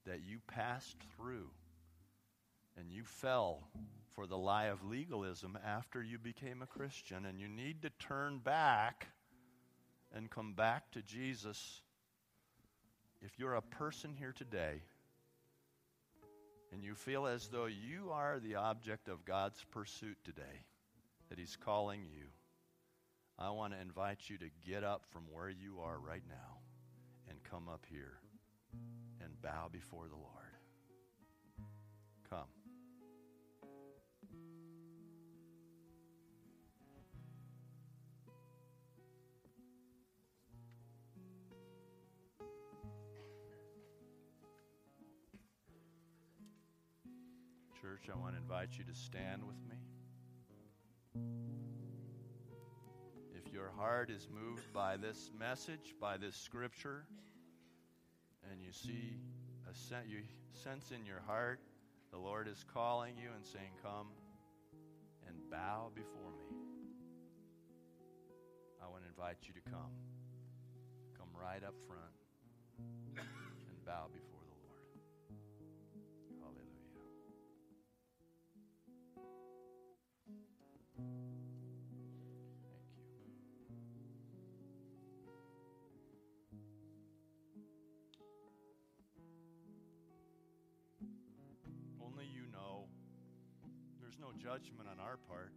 that 0.05 0.23
you 0.27 0.41
passed 0.49 0.97
through 1.17 1.51
and 2.77 2.91
you 2.91 3.05
fell 3.05 3.63
for 4.15 4.27
the 4.27 4.37
lie 4.37 4.67
of 4.67 4.85
legalism 4.85 5.59
after 5.65 6.03
you 6.03 6.19
became 6.19 6.63
a 6.63 6.67
Christian 6.67 7.27
and 7.27 7.41
you 7.41 7.49
need 7.49 7.83
to 7.83 7.91
turn 7.99 8.39
back 8.39 9.09
and 10.15 10.31
come 10.31 10.53
back 10.53 10.91
to 10.93 11.03
Jesus. 11.03 11.83
If 13.23 13.39
you're 13.39 13.55
a 13.55 13.63
person 13.63 14.15
here 14.19 14.33
today 14.37 14.83
and 16.73 16.83
you 16.83 16.95
feel 16.95 17.27
as 17.27 17.49
though 17.49 17.67
you 17.67 18.11
are 18.13 18.41
the 18.41 18.57
object 18.57 19.09
of 19.09 19.25
God's 19.25 19.65
pursuit 19.71 20.17
today, 20.25 20.65
that 21.29 21.39
He's 21.39 21.57
calling 21.57 22.01
you, 22.13 22.27
I 23.39 23.51
want 23.51 23.73
to 23.73 23.81
invite 23.81 24.29
you 24.29 24.37
to 24.39 24.51
get 24.67 24.85
up 24.85 25.05
from 25.11 25.23
where 25.33 25.49
you 25.49 25.81
are 25.81 25.99
right 25.99 26.23
now 26.29 26.59
and 27.29 27.39
come 27.45 27.69
up 27.69 27.87
here 27.91 28.19
and 29.23 29.41
bow 29.41 29.69
before 29.73 30.09
the 30.09 30.17
Lord. 30.17 30.27
Come. 32.29 32.60
Church, 47.81 48.11
I 48.13 48.19
want 48.19 48.35
to 48.35 48.39
invite 48.39 48.77
you 48.77 48.85
to 48.85 48.95
stand 48.95 49.43
with 49.43 49.57
me. 49.67 49.77
If 53.35 53.51
your 53.51 53.71
heart 53.71 54.11
is 54.11 54.29
moved 54.29 54.71
by 54.75 54.99
this 54.99 55.31
message, 55.39 55.95
by 55.99 56.19
this 56.19 56.37
scripture, 56.37 57.07
and 58.51 58.61
you 58.61 58.71
see 58.71 59.17
a 59.71 59.75
sen- 59.75 60.09
you 60.09 60.19
sense 60.53 60.91
in 60.91 61.07
your 61.07 61.21
heart 61.27 61.61
the 62.11 62.19
Lord 62.19 62.49
is 62.49 62.63
calling 62.75 63.17
you 63.17 63.31
and 63.35 63.47
saying, 63.47 63.73
"Come 63.83 64.09
and 65.27 65.37
bow 65.51 65.91
before 65.95 66.33
me." 66.33 66.57
I 68.83 68.89
want 68.89 69.05
to 69.05 69.09
invite 69.09 69.39
you 69.49 69.55
to 69.55 69.61
come. 69.71 69.95
Come 71.17 71.35
right 71.35 71.65
up 71.65 71.81
front 71.87 72.13
and 73.17 73.85
bow 73.87 74.09
before 74.13 74.30
no 94.21 94.37
judgment 94.37 94.85
on 94.85 95.01
our 95.01 95.17
part. 95.17 95.49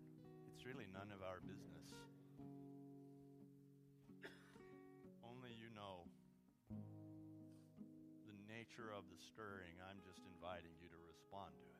It's 0.47 0.63
really 0.63 0.87
none 0.95 1.11
of 1.11 1.19
our 1.19 1.43
business. 1.43 1.83
Only 5.19 5.51
you 5.51 5.67
know 5.75 6.07
the 8.23 8.37
nature 8.47 8.87
of 8.95 9.03
the 9.11 9.19
stirring. 9.19 9.75
I'm 9.83 9.99
just 10.07 10.23
inviting 10.31 10.71
you 10.79 10.87
to 10.87 10.99
respond 11.11 11.51
to. 11.59 11.72